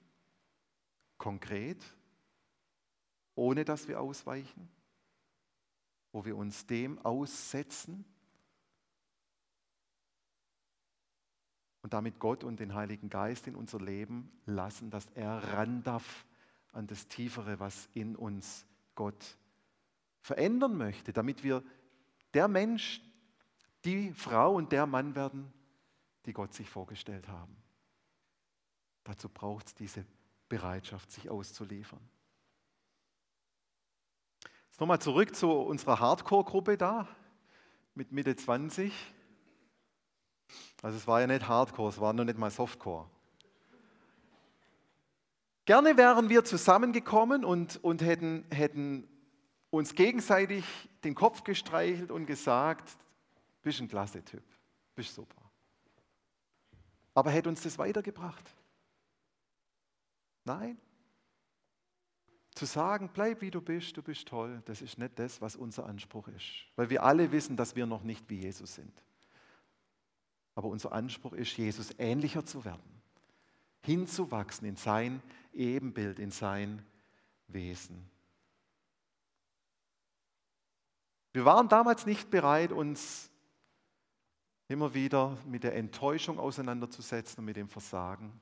konkret, 1.18 1.82
ohne 3.34 3.64
dass 3.64 3.88
wir 3.88 4.00
ausweichen, 4.00 4.68
wo 6.12 6.24
wir 6.24 6.36
uns 6.36 6.66
dem 6.66 6.98
aussetzen? 7.04 8.04
Und 11.82 11.92
damit 11.92 12.18
Gott 12.18 12.44
und 12.44 12.60
den 12.60 12.74
Heiligen 12.74 13.10
Geist 13.10 13.46
in 13.46 13.56
unser 13.56 13.78
Leben 13.78 14.32
lassen, 14.46 14.90
dass 14.90 15.06
er 15.14 15.52
ran 15.52 15.82
darf 15.82 16.24
an 16.72 16.86
das 16.86 17.08
Tiefere, 17.08 17.60
was 17.60 17.88
in 17.92 18.16
uns 18.16 18.66
Gott 18.94 19.36
verändern 20.22 20.76
möchte, 20.76 21.12
damit 21.12 21.44
wir 21.44 21.62
der 22.32 22.48
Mensch, 22.48 23.02
die 23.84 24.12
Frau 24.12 24.54
und 24.54 24.72
der 24.72 24.86
Mann 24.86 25.14
werden, 25.14 25.52
die 26.26 26.32
Gott 26.32 26.54
sich 26.54 26.68
vorgestellt 26.68 27.28
haben. 27.28 27.56
Dazu 29.04 29.28
braucht 29.28 29.66
es 29.66 29.74
diese 29.74 30.04
Bereitschaft, 30.48 31.10
sich 31.10 31.30
auszuliefern. 31.30 32.00
Jetzt 34.66 34.80
nochmal 34.80 35.00
zurück 35.00 35.36
zu 35.36 35.50
unserer 35.50 36.00
Hardcore-Gruppe 36.00 36.76
da 36.76 37.06
mit 37.94 38.10
Mitte 38.12 38.34
20. 38.34 38.92
Also 40.82 40.98
es 40.98 41.06
war 41.06 41.20
ja 41.20 41.26
nicht 41.26 41.46
Hardcore, 41.46 41.90
es 41.90 42.00
war 42.00 42.12
noch 42.12 42.24
nicht 42.24 42.38
mal 42.38 42.50
Softcore. 42.50 43.08
Gerne 45.64 45.96
wären 45.96 46.28
wir 46.28 46.44
zusammengekommen 46.44 47.44
und, 47.44 47.82
und 47.82 48.02
hätten, 48.02 48.44
hätten 48.50 49.08
uns 49.70 49.94
gegenseitig 49.94 50.64
den 51.04 51.14
Kopf 51.14 51.42
gestreichelt 51.44 52.10
und 52.10 52.26
gesagt, 52.26 52.98
bist 53.62 53.80
ein 53.80 53.88
klasse 53.88 54.22
Typ, 54.22 54.42
bist 54.94 55.14
super. 55.14 55.43
Aber 57.14 57.30
hätte 57.30 57.48
uns 57.48 57.62
das 57.62 57.78
weitergebracht? 57.78 58.54
Nein, 60.44 60.78
zu 62.54 62.66
sagen, 62.66 63.10
bleib 63.12 63.40
wie 63.40 63.50
du 63.50 63.60
bist, 63.60 63.96
du 63.96 64.02
bist 64.02 64.28
toll, 64.28 64.62
das 64.66 64.80
ist 64.80 64.98
nicht 64.98 65.18
das, 65.18 65.40
was 65.40 65.56
unser 65.56 65.86
Anspruch 65.86 66.28
ist. 66.28 66.66
Weil 66.76 66.88
wir 66.88 67.02
alle 67.02 67.32
wissen, 67.32 67.56
dass 67.56 67.74
wir 67.74 67.86
noch 67.86 68.04
nicht 68.04 68.28
wie 68.30 68.40
Jesus 68.40 68.76
sind. 68.76 68.92
Aber 70.54 70.68
unser 70.68 70.92
Anspruch 70.92 71.32
ist, 71.32 71.56
Jesus 71.56 71.92
ähnlicher 71.98 72.44
zu 72.44 72.64
werden, 72.64 73.02
hinzuwachsen 73.82 74.68
in 74.68 74.76
sein 74.76 75.20
Ebenbild, 75.52 76.20
in 76.20 76.30
sein 76.30 76.84
Wesen. 77.48 78.08
Wir 81.32 81.44
waren 81.44 81.68
damals 81.68 82.06
nicht 82.06 82.30
bereit, 82.30 82.70
uns 82.70 83.30
immer 84.68 84.94
wieder 84.94 85.36
mit 85.46 85.64
der 85.64 85.76
Enttäuschung 85.76 86.38
auseinanderzusetzen 86.38 87.40
und 87.40 87.44
mit 87.44 87.56
dem 87.56 87.68
Versagen. 87.68 88.40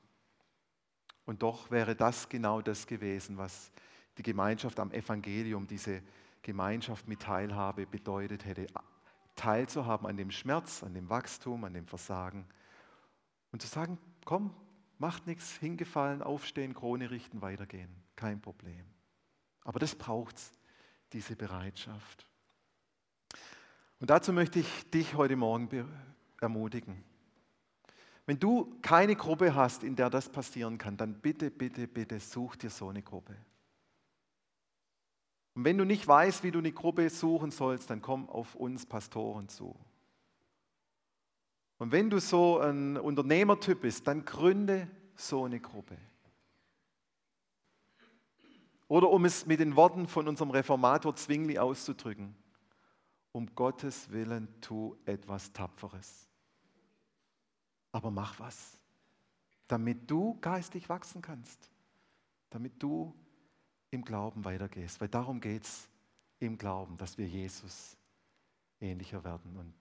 Und 1.25 1.43
doch 1.43 1.71
wäre 1.71 1.95
das 1.95 2.29
genau 2.29 2.61
das 2.61 2.87
gewesen, 2.87 3.39
was 3.39 3.71
die 4.19 4.23
Gemeinschaft 4.23 4.79
am 4.79 4.93
Evangelium, 4.93 5.67
diese 5.67 6.03
Gemeinschaft 6.43 7.09
mit 7.09 7.21
Teilhabe 7.21 7.87
bedeutet 7.87 8.45
hätte, 8.45 8.67
teilzuhaben 9.37 10.07
an 10.07 10.17
dem 10.17 10.31
Schmerz, 10.31 10.83
an 10.83 10.95
dem 10.95 11.09
Wachstum, 11.09 11.65
an 11.65 11.75
dem 11.75 11.87
Versagen 11.87 12.47
und 13.53 13.63
zu 13.63 13.69
sagen, 13.69 13.99
komm, 14.25 14.55
macht 14.99 15.27
nichts, 15.27 15.57
hingefallen, 15.57 16.23
aufstehen, 16.23 16.75
Krone 16.75 17.11
richten, 17.11 17.43
weitergehen, 17.43 17.91
kein 18.17 18.41
Problem. 18.41 18.85
Aber 19.65 19.79
das 19.79 19.95
braucht 19.95 20.37
diese 21.13 21.37
Bereitschaft. 21.37 22.27
Und 24.01 24.11
dazu 24.11 24.33
möchte 24.33 24.59
ich 24.59 24.91
dich 24.91 25.15
heute 25.15 25.37
Morgen 25.37 25.69
ermutigen. 26.43 27.03
Wenn 28.27 28.39
du 28.39 28.79
keine 28.83 29.17
Gruppe 29.17 29.55
hast, 29.55 29.83
in 29.83 29.97
der 29.97 30.11
das 30.11 30.29
passieren 30.29 30.79
kann, 30.79 30.97
dann 30.97 31.15
bitte, 31.21 31.51
bitte, 31.51 31.89
bitte 31.89 32.21
such 32.21 32.57
dir 32.57 32.71
so 32.71 32.89
eine 32.89 33.03
Gruppe. 33.03 33.37
Und 35.55 35.65
wenn 35.65 35.77
du 35.77 35.85
nicht 35.85 36.07
weißt, 36.07 36.45
wie 36.45 36.51
du 36.51 36.61
eine 36.61 36.73
Gruppe 36.73 37.11
suchen 37.11 37.51
sollst, 37.51 37.91
dann 37.91 38.01
komm 38.01 38.29
auf 38.29 38.55
uns 38.55 38.87
Pastoren 38.87 39.49
zu. 39.49 39.77
Und 41.79 41.93
wenn 41.93 42.11
du 42.11 42.21
so 42.21 42.61
ein 42.61 42.97
Unternehmertyp 42.97 43.81
bist, 43.81 44.07
dann 44.07 44.25
gründe 44.25 44.89
so 45.17 45.45
eine 45.45 45.61
Gruppe. 45.61 45.99
Oder 48.87 49.11
um 49.11 49.25
es 49.25 49.47
mit 49.47 49.59
den 49.59 49.75
Worten 49.75 50.07
von 50.07 50.29
unserem 50.29 50.51
Reformator 50.51 51.17
Zwingli 51.17 51.59
auszudrücken, 51.59 52.37
um 53.33 53.53
Gottes 53.55 54.11
Willen 54.13 54.49
tu 54.61 54.97
etwas 55.07 55.53
Tapferes. 55.53 56.32
Aber 57.93 58.11
mach 58.11 58.41
was, 58.41 58.79
damit 59.69 60.11
du 60.11 60.39
geistig 60.41 60.89
wachsen 60.89 61.23
kannst, 61.23 61.71
damit 62.51 62.83
du 62.83 63.15
im 63.91 64.05
Glauben 64.05 64.45
weitergehst. 64.45 65.01
Weil 65.01 65.09
darum 65.09 65.41
geht 65.41 65.65
es 65.65 65.89
im 66.41 66.59
Glauben, 66.59 66.97
dass 66.97 67.19
wir 67.19 67.29
Jesus 67.29 67.97
ähnlicher 68.81 69.23
werden. 69.25 69.57
Und 69.57 69.75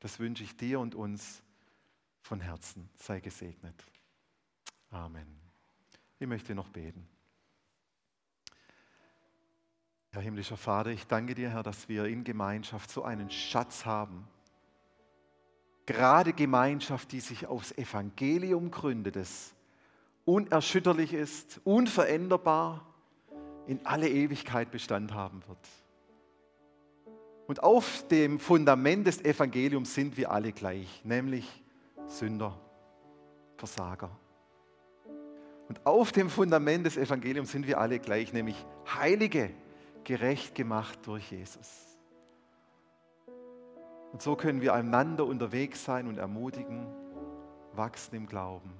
das 0.00 0.18
wünsche 0.18 0.44
ich 0.44 0.56
dir 0.56 0.78
und 0.78 0.94
uns 0.94 1.42
von 2.20 2.40
Herzen. 2.40 2.88
Sei 2.96 3.20
gesegnet. 3.20 3.74
Amen. 4.90 5.26
Ich 6.18 6.26
möchte 6.26 6.54
noch 6.54 6.68
beten. 6.68 7.08
Herr 10.10 10.22
himmlischer 10.22 10.56
Vater, 10.56 10.90
ich 10.90 11.06
danke 11.06 11.34
dir, 11.34 11.50
Herr, 11.50 11.62
dass 11.62 11.88
wir 11.88 12.06
in 12.06 12.24
Gemeinschaft 12.24 12.90
so 12.90 13.02
einen 13.02 13.30
Schatz 13.30 13.84
haben. 13.84 14.26
Gerade 15.88 16.34
Gemeinschaft, 16.34 17.12
die 17.12 17.20
sich 17.20 17.46
aufs 17.46 17.72
Evangelium 17.72 18.70
gründet, 18.70 19.16
das 19.16 19.54
unerschütterlich 20.26 21.14
ist, 21.14 21.62
unveränderbar, 21.64 22.84
in 23.66 23.80
alle 23.86 24.06
Ewigkeit 24.06 24.70
Bestand 24.70 25.14
haben 25.14 25.42
wird. 25.48 25.66
Und 27.46 27.62
auf 27.62 28.06
dem 28.08 28.38
Fundament 28.38 29.06
des 29.06 29.24
Evangeliums 29.24 29.94
sind 29.94 30.18
wir 30.18 30.30
alle 30.30 30.52
gleich, 30.52 31.02
nämlich 31.06 31.64
Sünder, 32.06 32.60
Versager. 33.56 34.10
Und 35.70 35.86
auf 35.86 36.12
dem 36.12 36.28
Fundament 36.28 36.84
des 36.84 36.98
Evangeliums 36.98 37.50
sind 37.50 37.66
wir 37.66 37.80
alle 37.80 37.98
gleich, 37.98 38.34
nämlich 38.34 38.62
Heilige, 38.94 39.54
gerecht 40.04 40.54
gemacht 40.54 40.98
durch 41.06 41.30
Jesus. 41.30 41.87
Und 44.12 44.22
so 44.22 44.36
können 44.36 44.60
wir 44.60 44.74
einander 44.74 45.26
unterwegs 45.26 45.84
sein 45.84 46.06
und 46.06 46.18
ermutigen, 46.18 46.86
wachsen 47.72 48.14
im 48.16 48.26
Glauben. 48.26 48.72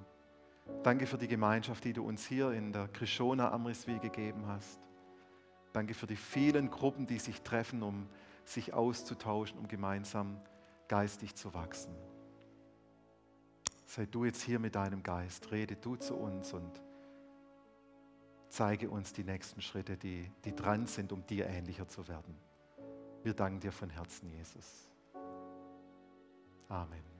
Danke 0.83 1.05
für 1.05 1.17
die 1.17 1.27
Gemeinschaft, 1.27 1.83
die 1.83 1.93
du 1.93 2.05
uns 2.05 2.25
hier 2.25 2.51
in 2.51 2.71
der 2.71 2.87
Krishona 2.87 3.51
Amriswil 3.51 3.99
gegeben 3.99 4.47
hast. 4.47 4.79
Danke 5.73 5.93
für 5.93 6.07
die 6.07 6.15
vielen 6.15 6.71
Gruppen, 6.71 7.05
die 7.05 7.19
sich 7.19 7.41
treffen, 7.41 7.83
um 7.83 8.07
sich 8.43 8.73
auszutauschen, 8.73 9.59
um 9.59 9.67
gemeinsam 9.67 10.41
geistig 10.87 11.35
zu 11.35 11.53
wachsen. 11.53 11.93
Sei 13.85 14.05
du 14.05 14.25
jetzt 14.25 14.41
hier 14.41 14.59
mit 14.59 14.75
deinem 14.75 15.03
Geist, 15.03 15.51
rede 15.51 15.75
du 15.75 15.95
zu 15.95 16.15
uns 16.15 16.53
und 16.53 16.81
zeige 18.49 18.89
uns 18.89 19.13
die 19.13 19.23
nächsten 19.23 19.61
Schritte, 19.61 19.97
die, 19.97 20.31
die 20.45 20.55
dran 20.55 20.87
sind, 20.87 21.11
um 21.11 21.25
dir 21.25 21.47
ähnlicher 21.47 21.87
zu 21.87 22.07
werden. 22.07 22.35
Wir 23.23 23.33
danken 23.33 23.59
dir 23.59 23.71
von 23.71 23.89
Herzen, 23.89 24.29
Jesus. 24.29 24.88
Amen. 26.71 27.18